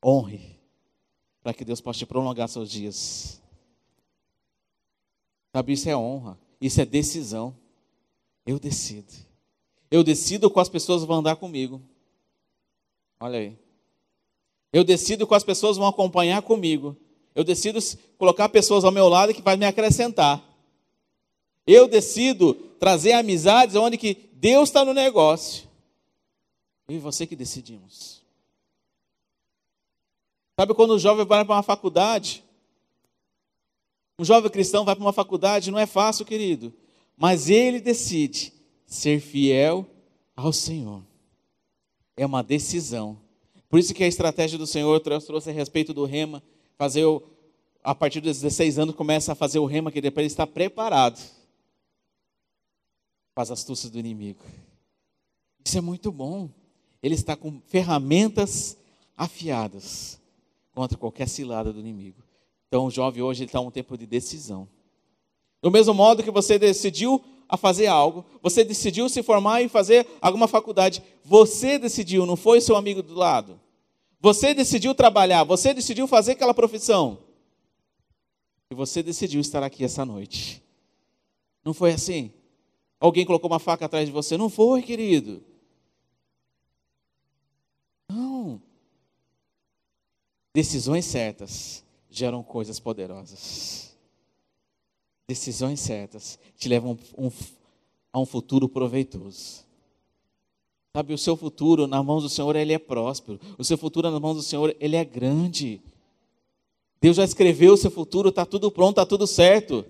Honre, 0.04 0.60
para 1.42 1.54
que 1.54 1.64
Deus 1.64 1.80
possa 1.80 2.00
te 2.00 2.04
prolongar 2.04 2.46
seus 2.46 2.70
dias. 2.70 3.40
Sabe, 5.50 5.72
isso 5.72 5.88
é 5.88 5.96
honra, 5.96 6.38
isso 6.60 6.80
é 6.80 6.84
decisão. 6.84 7.56
Eu 8.44 8.58
decido. 8.58 9.12
Eu 9.90 10.04
decido 10.04 10.50
quais 10.50 10.68
pessoas 10.68 11.02
vão 11.04 11.18
andar 11.18 11.36
comigo. 11.36 11.80
Olha 13.18 13.38
aí. 13.38 13.58
Eu 14.72 14.84
decido 14.84 15.26
quais 15.26 15.42
pessoas 15.42 15.76
vão 15.76 15.86
acompanhar 15.86 16.42
comigo. 16.42 16.96
Eu 17.34 17.42
decido 17.42 17.78
colocar 18.18 18.48
pessoas 18.48 18.84
ao 18.84 18.92
meu 18.92 19.08
lado 19.08 19.34
que 19.34 19.42
vai 19.42 19.56
me 19.56 19.66
acrescentar. 19.66 20.42
Eu 21.66 21.88
decido 21.88 22.54
trazer 22.78 23.12
amizades 23.12 23.76
onde 23.76 23.96
que 23.96 24.30
Deus 24.32 24.68
está 24.68 24.84
no 24.84 24.94
negócio. 24.94 25.68
Eu 26.88 26.96
e 26.96 26.98
você 26.98 27.26
que 27.26 27.36
decidimos. 27.36 28.20
Sabe 30.58 30.74
quando 30.74 30.92
o 30.92 30.98
jovem 30.98 31.24
vai 31.24 31.44
para 31.44 31.54
uma 31.54 31.62
faculdade? 31.62 32.44
Um 34.20 34.24
jovem 34.24 34.50
cristão 34.50 34.84
vai 34.84 34.94
para 34.94 35.02
uma 35.02 35.14
faculdade, 35.14 35.70
não 35.70 35.78
é 35.78 35.86
fácil, 35.86 36.26
querido. 36.26 36.74
Mas 37.16 37.48
ele 37.48 37.80
decide 37.80 38.52
ser 38.84 39.18
fiel 39.18 39.86
ao 40.36 40.52
Senhor. 40.52 41.02
É 42.18 42.26
uma 42.26 42.42
decisão. 42.42 43.18
Por 43.66 43.80
isso 43.80 43.94
que 43.94 44.04
a 44.04 44.06
estratégia 44.06 44.58
do 44.58 44.66
Senhor 44.66 45.00
trouxe 45.00 45.48
a 45.48 45.52
respeito 45.54 45.94
do 45.94 46.04
rema 46.04 46.42
fazer 46.76 47.02
o, 47.06 47.22
a 47.82 47.94
partir 47.94 48.20
dos 48.20 48.42
16 48.42 48.78
anos 48.78 48.94
começa 48.94 49.32
a 49.32 49.34
fazer 49.34 49.58
o 49.58 49.64
rema 49.64 49.90
que 49.90 50.02
depois 50.02 50.24
ele 50.24 50.30
está 50.30 50.46
preparado 50.46 51.18
para 53.34 53.44
as 53.44 53.50
astúcias 53.50 53.90
do 53.90 53.98
inimigo. 53.98 54.44
Isso 55.64 55.78
é 55.78 55.80
muito 55.80 56.12
bom. 56.12 56.50
Ele 57.02 57.14
está 57.14 57.34
com 57.34 57.58
ferramentas 57.68 58.76
afiadas 59.16 60.20
contra 60.74 60.98
qualquer 60.98 61.26
cilada 61.26 61.72
do 61.72 61.80
inimigo. 61.80 62.22
Então 62.70 62.86
o 62.86 62.90
jovem 62.90 63.20
hoje 63.20 63.42
está 63.42 63.60
um 63.60 63.68
tempo 63.68 63.98
de 63.98 64.06
decisão. 64.06 64.68
Do 65.60 65.72
mesmo 65.72 65.92
modo 65.92 66.22
que 66.22 66.30
você 66.30 66.56
decidiu 66.56 67.20
a 67.48 67.56
fazer 67.56 67.88
algo, 67.88 68.24
você 68.40 68.62
decidiu 68.62 69.08
se 69.08 69.24
formar 69.24 69.60
e 69.60 69.68
fazer 69.68 70.06
alguma 70.22 70.46
faculdade, 70.46 71.02
você 71.24 71.80
decidiu, 71.80 72.24
não 72.24 72.36
foi 72.36 72.60
seu 72.60 72.76
amigo 72.76 73.02
do 73.02 73.12
lado. 73.12 73.60
Você 74.20 74.54
decidiu 74.54 74.94
trabalhar, 74.94 75.42
você 75.42 75.74
decidiu 75.74 76.06
fazer 76.06 76.32
aquela 76.32 76.54
profissão. 76.54 77.18
E 78.70 78.74
você 78.74 79.02
decidiu 79.02 79.40
estar 79.40 79.64
aqui 79.64 79.82
essa 79.82 80.04
noite. 80.04 80.62
Não 81.64 81.74
foi 81.74 81.92
assim? 81.92 82.32
Alguém 83.00 83.26
colocou 83.26 83.50
uma 83.50 83.58
faca 83.58 83.86
atrás 83.86 84.06
de 84.06 84.12
você? 84.12 84.36
Não 84.36 84.48
foi, 84.48 84.80
querido. 84.80 85.42
Não. 88.08 88.62
Decisões 90.54 91.04
certas 91.04 91.84
geram 92.10 92.42
coisas 92.42 92.80
poderosas. 92.80 93.96
Decisões 95.28 95.80
certas 95.80 96.38
te 96.56 96.68
levam 96.68 96.98
um, 97.16 97.30
a 98.12 98.18
um 98.18 98.26
futuro 98.26 98.68
proveitoso. 98.68 99.64
Sabe, 100.94 101.14
o 101.14 101.18
seu 101.18 101.36
futuro 101.36 101.86
nas 101.86 102.04
mãos 102.04 102.24
do 102.24 102.28
Senhor, 102.28 102.56
ele 102.56 102.72
é 102.72 102.78
próspero. 102.78 103.38
O 103.56 103.62
seu 103.62 103.78
futuro 103.78 104.10
nas 104.10 104.20
mãos 104.20 104.34
do 104.34 104.42
Senhor, 104.42 104.74
ele 104.80 104.96
é 104.96 105.04
grande. 105.04 105.80
Deus 107.00 107.16
já 107.16 107.24
escreveu 107.24 107.74
o 107.74 107.76
seu 107.76 107.92
futuro, 107.92 108.30
está 108.30 108.44
tudo 108.44 108.70
pronto, 108.72 108.90
está 108.90 109.06
tudo 109.06 109.26
certo. 109.26 109.84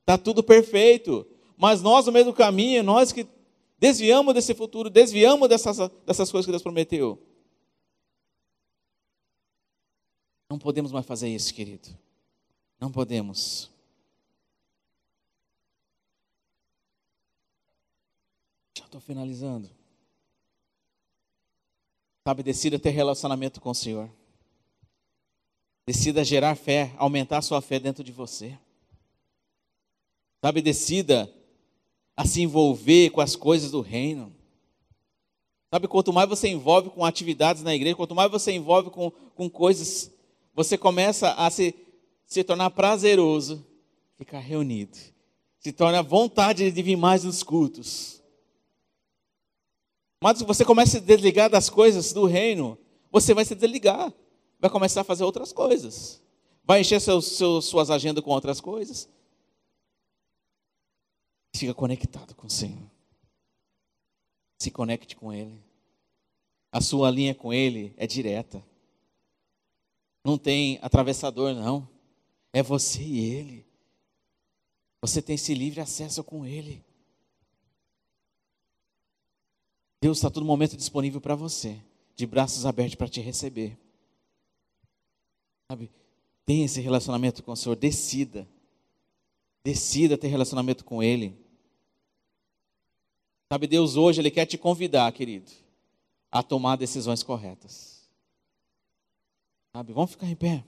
Está 0.00 0.16
tudo 0.16 0.42
perfeito. 0.42 1.26
Mas 1.56 1.82
nós, 1.82 2.06
no 2.06 2.12
meio 2.12 2.26
do 2.26 2.32
caminho, 2.32 2.84
nós 2.84 3.10
que 3.10 3.26
desviamos 3.80 4.32
desse 4.32 4.54
futuro, 4.54 4.88
desviamos 4.88 5.48
dessas, 5.48 5.90
dessas 6.06 6.30
coisas 6.30 6.46
que 6.46 6.52
Deus 6.52 6.62
prometeu. 6.62 7.18
Não 10.48 10.58
podemos 10.58 10.92
mais 10.92 11.04
fazer 11.04 11.28
isso, 11.28 11.52
querido. 11.52 11.88
Não 12.80 12.90
podemos. 12.90 13.70
Já 18.76 18.84
estou 18.84 19.00
finalizando. 19.00 19.70
Sabe, 22.26 22.42
decida 22.42 22.78
ter 22.78 22.90
relacionamento 22.90 23.60
com 23.60 23.70
o 23.70 23.74
Senhor. 23.74 24.10
Decida 25.86 26.24
gerar 26.24 26.54
fé, 26.54 26.94
aumentar 26.98 27.40
sua 27.42 27.60
fé 27.60 27.78
dentro 27.80 28.04
de 28.04 28.12
você. 28.12 28.58
Sabe, 30.42 30.62
decida 30.62 31.32
a 32.16 32.24
se 32.24 32.42
envolver 32.42 33.10
com 33.10 33.20
as 33.20 33.34
coisas 33.34 33.70
do 33.70 33.80
reino. 33.80 34.32
Sabe, 35.72 35.88
quanto 35.88 36.12
mais 36.12 36.28
você 36.28 36.48
envolve 36.48 36.90
com 36.90 37.04
atividades 37.04 37.62
na 37.62 37.74
igreja, 37.74 37.96
quanto 37.96 38.14
mais 38.14 38.30
você 38.30 38.52
envolve 38.52 38.90
com, 38.90 39.10
com 39.10 39.48
coisas, 39.50 40.10
você 40.58 40.76
começa 40.76 41.34
a 41.34 41.48
se, 41.50 41.72
se 42.26 42.42
tornar 42.42 42.70
prazeroso 42.70 43.64
ficar 44.16 44.40
reunido, 44.40 44.98
Se 45.60 45.72
torna 45.72 46.02
vontade 46.02 46.68
de 46.72 46.82
vir 46.82 46.96
mais 46.96 47.22
nos 47.22 47.44
cultos. 47.44 48.20
Mas 50.20 50.42
você 50.42 50.64
começa 50.64 50.96
a 50.96 51.00
se 51.00 51.06
desligar 51.06 51.48
das 51.48 51.70
coisas 51.70 52.12
do 52.12 52.26
reino, 52.26 52.76
você 53.08 53.32
vai 53.32 53.44
se 53.44 53.54
desligar. 53.54 54.12
Vai 54.58 54.68
começar 54.68 55.02
a 55.02 55.04
fazer 55.04 55.22
outras 55.22 55.52
coisas. 55.52 56.20
Vai 56.64 56.80
encher 56.80 57.00
seus, 57.00 57.38
suas 57.64 57.88
agendas 57.88 58.24
com 58.24 58.32
outras 58.32 58.60
coisas. 58.60 59.08
Fica 61.54 61.72
conectado 61.72 62.34
com 62.34 62.48
o 62.48 62.50
Senhor. 62.50 62.90
Se 64.58 64.72
conecte 64.72 65.14
com 65.14 65.32
Ele. 65.32 65.62
A 66.72 66.80
sua 66.80 67.12
linha 67.12 67.32
com 67.32 67.52
Ele 67.52 67.94
é 67.96 68.08
direta. 68.08 68.60
Não 70.24 70.36
tem 70.36 70.78
atravessador, 70.82 71.54
não. 71.54 71.88
É 72.52 72.62
você 72.62 73.02
e 73.02 73.20
Ele. 73.20 73.66
Você 75.00 75.22
tem 75.22 75.36
esse 75.36 75.54
livre 75.54 75.80
acesso 75.80 76.24
com 76.24 76.44
Ele. 76.44 76.84
Deus 80.00 80.18
está 80.18 80.30
todo 80.30 80.46
momento 80.46 80.76
disponível 80.76 81.20
para 81.20 81.34
você, 81.34 81.80
de 82.14 82.26
braços 82.26 82.64
abertos 82.64 82.94
para 82.94 83.08
te 83.08 83.20
receber. 83.20 83.76
Sabe? 85.70 85.90
Tenha 86.46 86.64
esse 86.64 86.80
relacionamento 86.80 87.42
com 87.42 87.52
o 87.52 87.56
Senhor, 87.56 87.76
decida. 87.76 88.48
Decida 89.64 90.16
ter 90.16 90.28
relacionamento 90.28 90.84
com 90.84 91.02
Ele. 91.02 91.36
Sabe, 93.52 93.66
Deus 93.66 93.96
hoje, 93.96 94.20
Ele 94.20 94.30
quer 94.30 94.46
te 94.46 94.56
convidar, 94.56 95.10
querido, 95.12 95.50
a 96.30 96.42
tomar 96.42 96.76
decisões 96.76 97.22
corretas. 97.22 97.97
Sabe, 99.72 99.92
vamos 99.92 100.12
ficar 100.12 100.26
em 100.26 100.36
pé. 100.36 100.64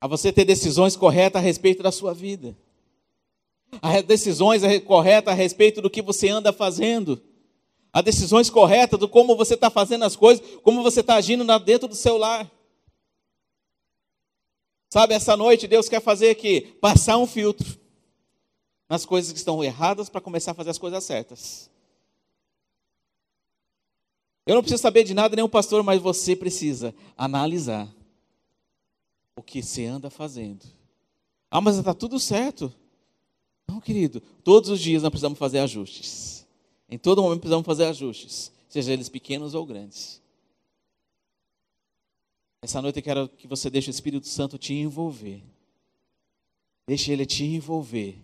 A 0.00 0.06
você 0.06 0.32
ter 0.32 0.44
decisões 0.44 0.96
corretas 0.96 1.40
a 1.40 1.44
respeito 1.44 1.82
da 1.82 1.92
sua 1.92 2.14
vida. 2.14 2.56
A 3.82 4.00
decisões 4.00 4.62
corretas 4.86 5.32
a 5.32 5.36
respeito 5.36 5.82
do 5.82 5.90
que 5.90 6.00
você 6.00 6.28
anda 6.28 6.52
fazendo. 6.52 7.22
A 7.92 8.00
decisões 8.00 8.48
corretas 8.48 8.98
do 8.98 9.08
como 9.08 9.36
você 9.36 9.54
está 9.54 9.68
fazendo 9.68 10.04
as 10.04 10.16
coisas, 10.16 10.44
como 10.62 10.82
você 10.82 11.00
está 11.00 11.16
agindo 11.16 11.44
dentro 11.58 11.86
do 11.86 11.94
seu 11.94 12.16
lar. 12.16 12.50
Sabe, 14.92 15.14
essa 15.14 15.36
noite 15.36 15.68
Deus 15.68 15.88
quer 15.88 16.00
fazer 16.00 16.30
aqui, 16.30 16.62
passar 16.80 17.16
um 17.18 17.26
filtro 17.26 17.78
nas 18.88 19.06
coisas 19.06 19.30
que 19.30 19.38
estão 19.38 19.62
erradas 19.62 20.08
para 20.08 20.20
começar 20.20 20.50
a 20.50 20.54
fazer 20.54 20.70
as 20.70 20.78
coisas 20.78 21.04
certas. 21.04 21.69
Eu 24.50 24.56
não 24.56 24.62
preciso 24.62 24.82
saber 24.82 25.04
de 25.04 25.14
nada, 25.14 25.36
nenhum 25.36 25.48
pastor, 25.48 25.80
mas 25.84 26.02
você 26.02 26.34
precisa 26.34 26.92
analisar 27.16 27.88
o 29.36 29.44
que 29.44 29.62
você 29.62 29.86
anda 29.86 30.10
fazendo. 30.10 30.66
Ah, 31.48 31.60
mas 31.60 31.76
está 31.76 31.94
tudo 31.94 32.18
certo. 32.18 32.74
Não, 33.68 33.80
querido, 33.80 34.20
todos 34.42 34.68
os 34.68 34.80
dias 34.80 35.04
nós 35.04 35.10
precisamos 35.10 35.38
fazer 35.38 35.60
ajustes. 35.60 36.44
Em 36.88 36.98
todo 36.98 37.22
momento 37.22 37.42
precisamos 37.42 37.64
fazer 37.64 37.84
ajustes, 37.84 38.50
seja 38.68 38.92
eles 38.92 39.08
pequenos 39.08 39.54
ou 39.54 39.64
grandes. 39.64 40.20
Essa 42.60 42.82
noite 42.82 42.96
eu 42.96 43.04
quero 43.04 43.28
que 43.28 43.46
você 43.46 43.70
deixe 43.70 43.88
o 43.88 43.92
Espírito 43.92 44.26
Santo 44.26 44.58
te 44.58 44.74
envolver. 44.74 45.44
Deixe 46.88 47.12
ele 47.12 47.24
te 47.24 47.44
envolver. 47.44 48.18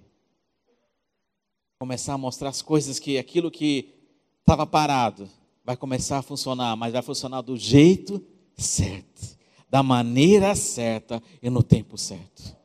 Começar 1.78 2.14
a 2.14 2.18
mostrar 2.18 2.48
as 2.48 2.62
coisas 2.62 2.98
que 2.98 3.16
aquilo 3.16 3.48
que 3.48 3.94
estava 4.40 4.66
parado 4.66 5.30
vai 5.66 5.76
começar 5.76 6.18
a 6.18 6.22
funcionar, 6.22 6.76
mas 6.76 6.94
vai 6.94 7.02
funcionar 7.02 7.42
do 7.42 7.56
jeito 7.56 8.24
certo, 8.56 9.36
da 9.68 9.82
maneira 9.82 10.54
certa 10.54 11.22
e 11.42 11.50
no 11.50 11.62
tempo 11.62 11.98
certo. 11.98 12.56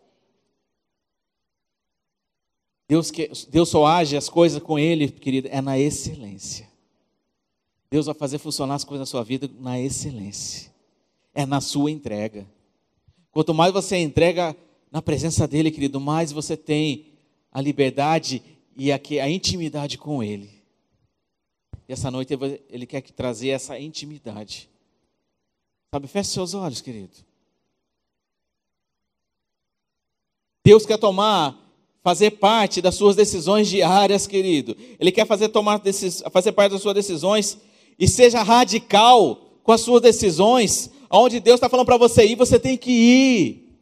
Deus, 2.87 3.11
que, 3.11 3.29
Deus 3.49 3.67
só 3.67 3.85
age 3.85 4.15
as 4.15 4.29
coisas 4.29 4.61
com 4.61 4.77
Ele, 4.77 5.09
querido, 5.09 5.49
é 5.51 5.59
na 5.59 5.79
excelência. 5.79 6.69
Deus 7.89 8.05
vai 8.05 8.15
fazer 8.15 8.37
funcionar 8.37 8.75
as 8.75 8.83
coisas 8.83 9.01
na 9.01 9.11
sua 9.11 9.23
vida 9.23 9.49
na 9.59 9.79
excelência 9.79 10.71
é 11.33 11.45
na 11.45 11.61
sua 11.61 11.89
entrega. 11.91 12.47
Quanto 13.31 13.53
mais 13.53 13.71
você 13.71 13.97
entrega 13.97 14.55
na 14.91 15.01
presença 15.01 15.47
dele, 15.47 15.71
querido, 15.71 15.99
mais 15.99 16.31
você 16.31 16.57
tem 16.57 17.07
a 17.51 17.61
liberdade 17.61 18.41
e 18.75 18.91
a, 18.91 18.99
a 19.23 19.29
intimidade 19.29 19.97
com 19.97 20.21
ele. 20.21 20.60
E 21.91 21.93
essa 21.93 22.09
noite 22.09 22.39
ele 22.69 22.85
quer 22.85 23.01
trazer 23.01 23.49
essa 23.49 23.77
intimidade. 23.77 24.69
Sabe, 25.93 26.07
feche 26.07 26.29
seus 26.29 26.53
olhos, 26.53 26.79
querido. 26.79 27.17
Deus 30.63 30.85
quer 30.85 30.97
tomar, 30.97 31.53
fazer 32.01 32.31
parte 32.31 32.81
das 32.81 32.95
suas 32.95 33.13
decisões 33.13 33.67
diárias, 33.67 34.25
querido. 34.25 34.73
Ele 34.97 35.11
quer 35.11 35.27
fazer, 35.27 35.49
tomar, 35.49 35.81
fazer 36.31 36.53
parte 36.53 36.71
das 36.71 36.81
suas 36.81 36.95
decisões 36.95 37.57
e 37.99 38.07
seja 38.07 38.41
radical 38.41 39.59
com 39.61 39.73
as 39.73 39.81
suas 39.81 40.01
decisões, 40.01 40.89
Aonde 41.09 41.41
Deus 41.41 41.55
está 41.55 41.67
falando 41.67 41.87
para 41.87 41.97
você 41.97 42.25
ir, 42.25 42.35
você 42.35 42.57
tem 42.57 42.77
que 42.77 42.89
ir. 42.89 43.77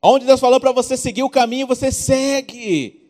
Aonde 0.00 0.24
Deus 0.24 0.40
falou 0.40 0.58
para 0.58 0.72
você 0.72 0.96
seguir 0.96 1.22
o 1.22 1.28
caminho, 1.28 1.66
você 1.66 1.92
segue. 1.92 3.01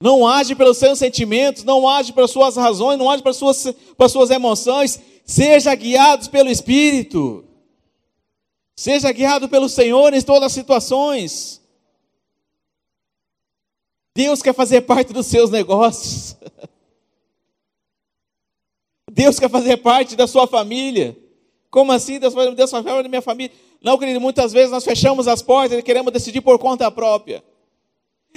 Não 0.00 0.26
age 0.26 0.54
pelos 0.54 0.76
seus 0.76 0.98
sentimentos, 0.98 1.64
não 1.64 1.88
age 1.88 2.12
pelas 2.12 2.30
suas 2.30 2.56
razões, 2.56 2.98
não 2.98 3.10
age 3.10 3.22
pelas 3.22 3.36
suas, 3.36 3.74
pelas 3.96 4.12
suas 4.12 4.30
emoções. 4.30 5.00
Seja 5.24 5.74
guiado 5.74 6.28
pelo 6.30 6.50
Espírito. 6.50 7.44
Seja 8.76 9.10
guiado 9.10 9.48
pelo 9.48 9.68
Senhor 9.68 10.12
em 10.12 10.20
todas 10.20 10.44
as 10.44 10.52
situações. 10.52 11.62
Deus 14.14 14.42
quer 14.42 14.54
fazer 14.54 14.82
parte 14.82 15.12
dos 15.12 15.26
seus 15.26 15.50
negócios. 15.50 16.36
Deus 19.10 19.38
quer 19.38 19.48
fazer 19.48 19.78
parte 19.78 20.14
da 20.14 20.26
sua 20.26 20.46
família. 20.46 21.16
Como 21.70 21.90
assim? 21.90 22.18
Deus 22.18 22.34
vai 22.34 22.54
falar 22.82 23.02
da 23.02 23.08
minha 23.08 23.22
família. 23.22 23.54
Não, 23.82 23.98
querido, 23.98 24.20
muitas 24.20 24.52
vezes 24.52 24.70
nós 24.70 24.84
fechamos 24.84 25.26
as 25.26 25.40
portas 25.40 25.78
e 25.78 25.82
queremos 25.82 26.12
decidir 26.12 26.42
por 26.42 26.58
conta 26.58 26.90
própria. 26.90 27.42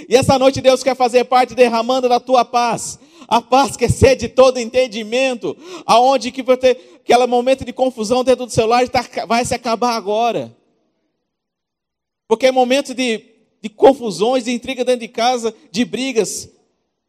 E 0.08 0.16
essa 0.16 0.38
noite 0.38 0.60
Deus 0.60 0.82
quer 0.82 0.96
fazer 0.96 1.24
parte 1.24 1.54
derramando 1.54 2.08
da 2.08 2.20
tua 2.20 2.44
paz. 2.44 2.98
A 3.28 3.40
paz 3.40 3.76
que 3.76 3.84
excede 3.84 4.28
todo 4.28 4.58
entendimento. 4.58 5.56
Aonde 5.86 6.30
que 6.30 6.42
vai 6.42 6.56
ter 6.56 7.00
aquele 7.02 7.26
momento 7.26 7.64
de 7.64 7.72
confusão 7.72 8.24
dentro 8.24 8.46
do 8.46 8.52
celular 8.52 8.88
tá, 8.88 9.04
vai 9.26 9.44
se 9.44 9.54
acabar 9.54 9.94
agora. 9.94 10.56
Porque 12.26 12.46
é 12.46 12.52
momento 12.52 12.94
de, 12.94 13.24
de 13.60 13.68
confusões, 13.68 14.44
de 14.44 14.52
intriga 14.52 14.84
dentro 14.84 15.00
de 15.00 15.08
casa, 15.08 15.54
de 15.70 15.84
brigas. 15.84 16.48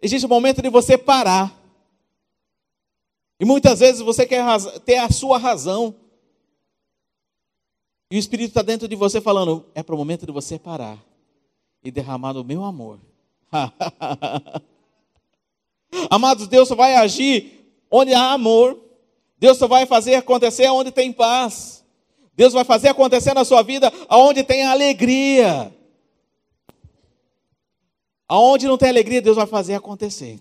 Existe 0.02 0.26
um 0.26 0.30
momento 0.30 0.62
de 0.62 0.70
você 0.70 0.98
parar. 0.98 1.60
E 3.40 3.46
muitas 3.46 3.80
vezes 3.80 4.02
você 4.02 4.26
quer 4.26 4.44
ter 4.86 4.98
a 4.98 5.10
sua 5.10 5.38
razão. 5.38 5.96
E 8.12 8.18
o 8.18 8.20
Espírito 8.20 8.50
está 8.50 8.62
dentro 8.62 8.88
de 8.88 8.96
você 8.96 9.22
falando: 9.22 9.66
é 9.74 9.82
para 9.82 9.96
o 9.96 9.98
momento 9.98 10.26
de 10.26 10.32
você 10.32 10.60
parar 10.60 11.11
e 11.84 11.92
derramar 11.92 12.38
o 12.38 12.44
meu 12.44 12.64
amor. 12.64 13.00
Amados, 16.10 16.48
Deus 16.48 16.68
só 16.68 16.76
vai 16.76 16.96
agir 16.96 17.74
onde 17.90 18.14
há 18.14 18.32
amor. 18.32 18.80
Deus 19.38 19.58
só 19.58 19.68
vai 19.68 19.86
fazer 19.86 20.16
acontecer 20.16 20.70
onde 20.70 20.92
tem 20.92 21.12
paz. 21.12 21.84
Deus 22.34 22.54
vai 22.54 22.64
fazer 22.64 22.90
acontecer 22.90 23.34
na 23.34 23.44
sua 23.44 23.62
vida 23.62 23.92
onde 24.10 24.44
tem 24.44 24.66
alegria. 24.66 25.76
Aonde 28.28 28.68
não 28.68 28.78
tem 28.78 28.90
alegria, 28.90 29.22
Deus 29.22 29.36
vai 29.36 29.46
fazer 29.46 29.76
acontecer. 29.76 30.40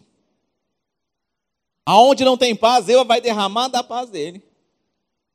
Aonde 1.84 2.24
não 2.24 2.36
tem 2.36 2.54
paz, 2.54 2.84
Deus 2.84 3.04
vai 3.04 3.20
derramar 3.20 3.66
da 3.68 3.82
paz 3.82 4.08
dele. 4.10 4.40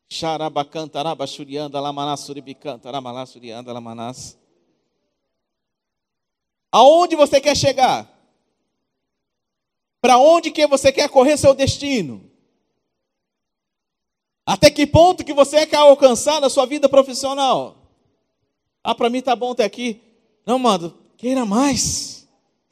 Xarabacanta, 0.08 1.00
arabachurianda, 1.00 1.78
suribicanta, 2.16 2.88
aramalás, 2.88 3.30
surianda, 3.30 3.74
lamanás. 3.74 4.38
Aonde 6.72 7.16
você 7.16 7.40
quer 7.40 7.56
chegar? 7.56 8.10
Para 10.02 10.18
onde 10.18 10.52
que 10.52 10.68
você 10.68 10.92
quer 10.92 11.10
correr 11.10 11.38
seu 11.38 11.54
destino? 11.54 12.30
Até 14.46 14.70
que 14.70 14.86
ponto 14.86 15.24
que 15.24 15.34
você 15.34 15.66
quer 15.66 15.78
alcançar 15.78 16.40
na 16.40 16.50
sua 16.50 16.66
vida 16.66 16.88
profissional? 16.88 17.76
Ah, 18.84 18.94
para 18.94 19.10
mim 19.10 19.22
tá 19.22 19.36
bom 19.36 19.54
até 19.54 19.64
aqui. 19.64 20.00
Não, 20.46 20.60
mano, 20.60 20.96
queira 21.18 21.44
mais. 21.44 22.28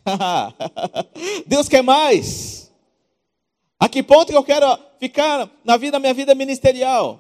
Deus 1.48 1.68
quer 1.68 1.82
mais. 1.82 2.72
A 3.80 3.89
que 3.89 4.04
ponto 4.04 4.32
que 4.32 4.38
eu 4.38 4.44
quero 4.44 4.78
ficar 5.00 5.50
na 5.64 5.76
vida, 5.76 6.00
minha 6.00 6.14
vida 6.14 6.36
ministerial? 6.36 7.20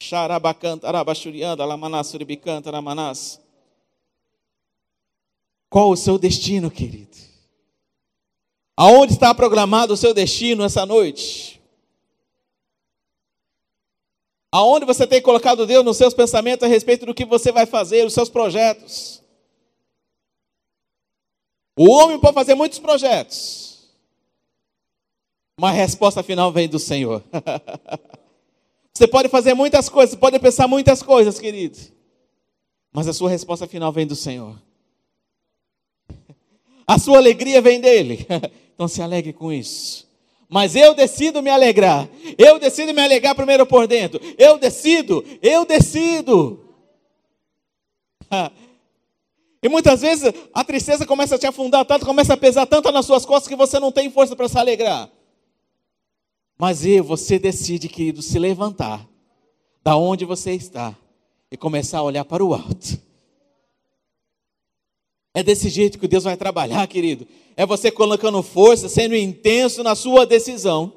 Xarabacanta, 0.00 0.86
arabachurianda, 0.86 1.64
lamanás, 1.64 2.06
suribicanta, 2.06 2.70
lamanás. 2.70 3.40
Qual 5.68 5.90
o 5.90 5.96
seu 5.96 6.18
destino, 6.18 6.70
querido? 6.70 7.16
Aonde 8.76 9.12
está 9.12 9.34
programado 9.34 9.92
o 9.92 9.96
seu 9.96 10.14
destino 10.14 10.64
essa 10.64 10.86
noite? 10.86 11.60
Aonde 14.50 14.86
você 14.86 15.06
tem 15.06 15.20
colocado 15.20 15.66
Deus 15.66 15.84
nos 15.84 15.96
seus 15.96 16.14
pensamentos 16.14 16.64
a 16.64 16.68
respeito 16.68 17.04
do 17.04 17.14
que 17.14 17.24
você 17.24 17.52
vai 17.52 17.66
fazer, 17.66 18.06
os 18.06 18.14
seus 18.14 18.30
projetos. 18.30 19.22
O 21.76 21.90
homem 21.90 22.18
pode 22.18 22.34
fazer 22.34 22.54
muitos 22.54 22.78
projetos, 22.78 23.88
mas 25.60 25.70
a 25.70 25.74
resposta 25.74 26.22
final 26.22 26.50
vem 26.50 26.68
do 26.68 26.78
Senhor. 26.78 27.22
você 28.92 29.06
pode 29.06 29.28
fazer 29.28 29.54
muitas 29.54 29.88
coisas, 29.88 30.16
pode 30.16 30.38
pensar 30.40 30.66
muitas 30.66 31.02
coisas, 31.02 31.38
querido, 31.38 31.78
mas 32.92 33.06
a 33.06 33.12
sua 33.12 33.30
resposta 33.30 33.66
final 33.66 33.92
vem 33.92 34.06
do 34.06 34.16
Senhor. 34.16 34.67
A 36.88 36.98
sua 36.98 37.18
alegria 37.18 37.60
vem 37.60 37.80
dele. 37.80 38.26
Então 38.78 38.86
se 38.86 39.02
alegre 39.02 39.32
com 39.32 39.52
isso. 39.52 40.06
Mas 40.48 40.76
eu 40.76 40.94
decido 40.94 41.42
me 41.42 41.50
alegrar. 41.50 42.08
Eu 42.38 42.60
decido 42.60 42.94
me 42.94 43.02
alegrar 43.02 43.34
primeiro 43.34 43.66
por 43.66 43.88
dentro. 43.88 44.20
Eu 44.38 44.56
decido, 44.56 45.24
eu 45.42 45.64
decido. 45.64 46.64
E 49.60 49.68
muitas 49.68 50.02
vezes 50.02 50.32
a 50.54 50.62
tristeza 50.62 51.04
começa 51.04 51.34
a 51.34 51.38
te 51.38 51.44
afundar 51.44 51.84
tanto, 51.84 52.06
começa 52.06 52.34
a 52.34 52.36
pesar 52.36 52.64
tanto 52.66 52.92
nas 52.92 53.04
suas 53.04 53.26
costas 53.26 53.48
que 53.48 53.56
você 53.56 53.80
não 53.80 53.90
tem 53.90 54.08
força 54.08 54.36
para 54.36 54.48
se 54.48 54.56
alegrar. 54.56 55.10
Mas 56.56 56.86
eu, 56.86 57.02
você 57.02 57.40
decide, 57.40 57.88
querido, 57.88 58.22
se 58.22 58.38
levantar 58.38 59.04
da 59.82 59.96
onde 59.96 60.24
você 60.24 60.52
está 60.52 60.96
e 61.50 61.56
começar 61.56 61.98
a 61.98 62.02
olhar 62.04 62.24
para 62.24 62.44
o 62.44 62.54
alto. 62.54 63.00
É 65.38 65.42
desse 65.44 65.68
jeito 65.68 66.00
que 66.00 66.08
Deus 66.08 66.24
vai 66.24 66.36
trabalhar, 66.36 66.84
querido. 66.88 67.24
É 67.56 67.64
você 67.64 67.92
colocando 67.92 68.42
força, 68.42 68.88
sendo 68.88 69.14
intenso 69.14 69.84
na 69.84 69.94
sua 69.94 70.26
decisão. 70.26 70.92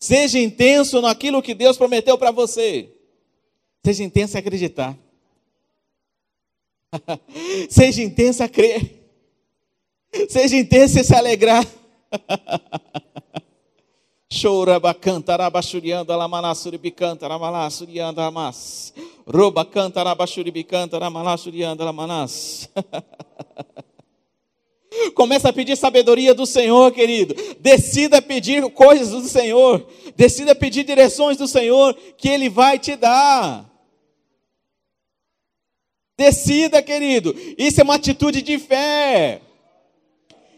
Seja 0.00 0.38
intenso 0.38 1.02
naquilo 1.02 1.42
que 1.42 1.52
Deus 1.52 1.76
prometeu 1.76 2.16
para 2.16 2.30
você. 2.30 2.88
Seja 3.84 4.02
intenso 4.02 4.34
em 4.34 4.40
acreditar. 4.40 4.98
Seja 7.68 8.02
intenso 8.02 8.42
a 8.42 8.48
crer. 8.48 9.10
Seja 10.30 10.56
intenso 10.56 10.98
em 10.98 11.04
se 11.04 11.14
alegrar. 11.14 11.66
Chora 14.40 14.80
bacanta 14.80 15.36
rabachuriando 15.36 16.12
alamanasuribicanta 16.12 17.28
ramalassuriando 17.28 18.20
amas. 18.20 18.92
Roba 19.24 19.64
canta 19.64 20.02
rabachuribicanta 20.02 20.98
ramalassuriando 20.98 21.82
alamanas. 21.82 22.68
Começa 25.14 25.50
a 25.50 25.52
pedir 25.52 25.76
sabedoria 25.76 26.34
do 26.34 26.46
Senhor, 26.46 26.90
querido. 26.90 27.34
Decida 27.60 28.20
pedir 28.20 28.68
coisas 28.70 29.10
do 29.10 29.28
Senhor. 29.28 29.86
Decida 30.16 30.54
pedir 30.54 30.84
direções 30.84 31.36
do 31.36 31.46
Senhor 31.46 31.94
que 32.16 32.28
Ele 32.28 32.48
vai 32.48 32.78
te 32.78 32.96
dar. 32.96 33.70
Decida, 36.16 36.82
querido. 36.82 37.34
Isso 37.56 37.80
é 37.80 37.84
uma 37.84 37.94
atitude 37.94 38.42
de 38.42 38.58
fé. 38.58 39.43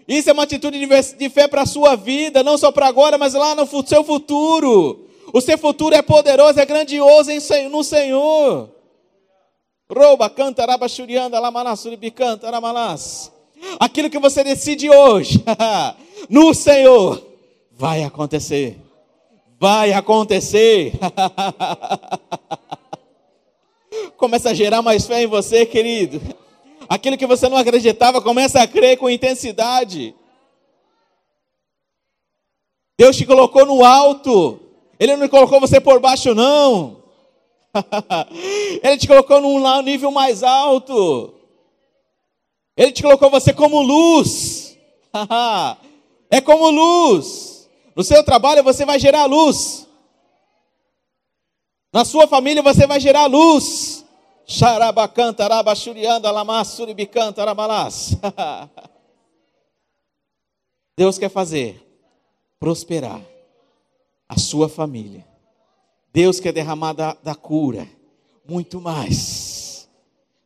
Isso 0.09 0.31
é 0.31 0.33
uma 0.33 0.45
atitude 0.45 0.79
de 1.19 1.29
fé 1.29 1.49
para 1.49 1.63
a 1.63 1.67
sua 1.67 1.97
vida, 1.97 2.43
não 2.43 2.57
só 2.57 2.71
para 2.71 2.87
agora, 2.87 3.19
mas 3.19 3.35
lá 3.35 3.55
no 3.55 3.67
seu 3.87 4.05
futuro. 4.05 5.07
O 5.33 5.41
seu 5.41 5.59
futuro 5.59 5.95
é 5.95 6.03
poderoso, 6.03 6.61
é 6.61 6.65
grandioso 6.65 7.31
no 7.71 7.83
Senhor. 7.83 8.71
Rouba, 9.91 10.31
canta, 10.31 10.65
rabachurianda, 10.65 11.39
lamanassuri, 11.39 11.97
bicanta, 11.97 12.51
ramalas. 12.51 13.33
Aquilo 13.81 14.11
que 14.11 14.19
você 14.19 14.45
decide 14.45 14.91
hoje, 14.91 15.43
no 16.29 16.55
Senhor, 16.55 17.23
vai 17.73 18.05
acontecer. 18.05 18.79
Vai 19.59 19.93
acontecer. 19.93 20.93
Começa 24.17 24.51
a 24.51 24.55
gerar 24.55 24.83
mais 24.83 25.07
fé 25.07 25.23
em 25.23 25.27
você, 25.27 25.65
querido. 25.65 26.21
Aquilo 26.89 27.17
que 27.17 27.27
você 27.27 27.49
não 27.49 27.57
acreditava, 27.57 28.21
começa 28.23 28.61
a 28.61 28.67
crer 28.67 28.97
com 28.97 29.11
intensidade. 29.11 30.15
Deus 32.99 33.17
te 33.17 33.27
colocou 33.27 33.67
no 33.67 33.85
alto. 33.85 34.61
Ele 34.99 35.17
não 35.17 35.29
colocou 35.29 35.61
você 35.61 35.81
por 35.81 36.01
baixo, 36.01 36.35
não. 36.35 37.03
Ele 38.83 38.97
te 38.97 39.07
colocou 39.07 39.41
num 39.41 39.83
nível 39.83 40.11
mais 40.11 40.43
alto. 40.43 41.35
Ele 42.77 42.93
te 42.93 43.03
colocou 43.03 43.31
você 43.31 43.53
como 43.53 43.83
luz. 43.83 44.79
é 46.31 46.41
como 46.41 46.71
luz. 46.71 47.69
No 47.95 48.03
seu 48.03 48.23
trabalho 48.25 48.63
você 48.63 48.85
vai 48.85 48.99
gerar 48.99 49.27
luz. 49.27 49.87
Na 51.93 52.05
sua 52.05 52.27
família 52.27 52.63
você 52.63 52.87
vai 52.87 53.01
gerar 53.01 53.27
luz. 53.27 54.06
Xarabacanta, 54.47 55.45
arabachurianda, 55.45 56.31
lamassuribicanta, 56.31 57.43
aramalás. 57.43 58.17
Deus 60.97 61.19
quer 61.19 61.29
fazer 61.29 61.83
prosperar 62.59 63.21
a 64.29 64.39
sua 64.39 64.69
família. 64.69 65.27
Deus 66.13 66.41
quer 66.41 66.53
derramar 66.53 66.93
da, 66.93 67.15
da 67.15 67.35
cura 67.35 67.89
muito 68.49 68.81
mais. 68.81 69.89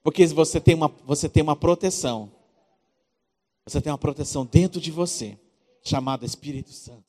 Porque 0.02 0.26
você 0.26 0.60
tem, 0.60 0.74
uma, 0.74 0.88
você 1.04 1.28
tem 1.28 1.42
uma 1.42 1.54
proteção. 1.54 2.30
Você 3.66 3.80
tem 3.80 3.92
uma 3.92 3.98
proteção 3.98 4.44
dentro 4.44 4.80
de 4.80 4.90
você, 4.90 5.38
chamada 5.82 6.24
Espírito 6.24 6.72
Santo. 6.72 7.04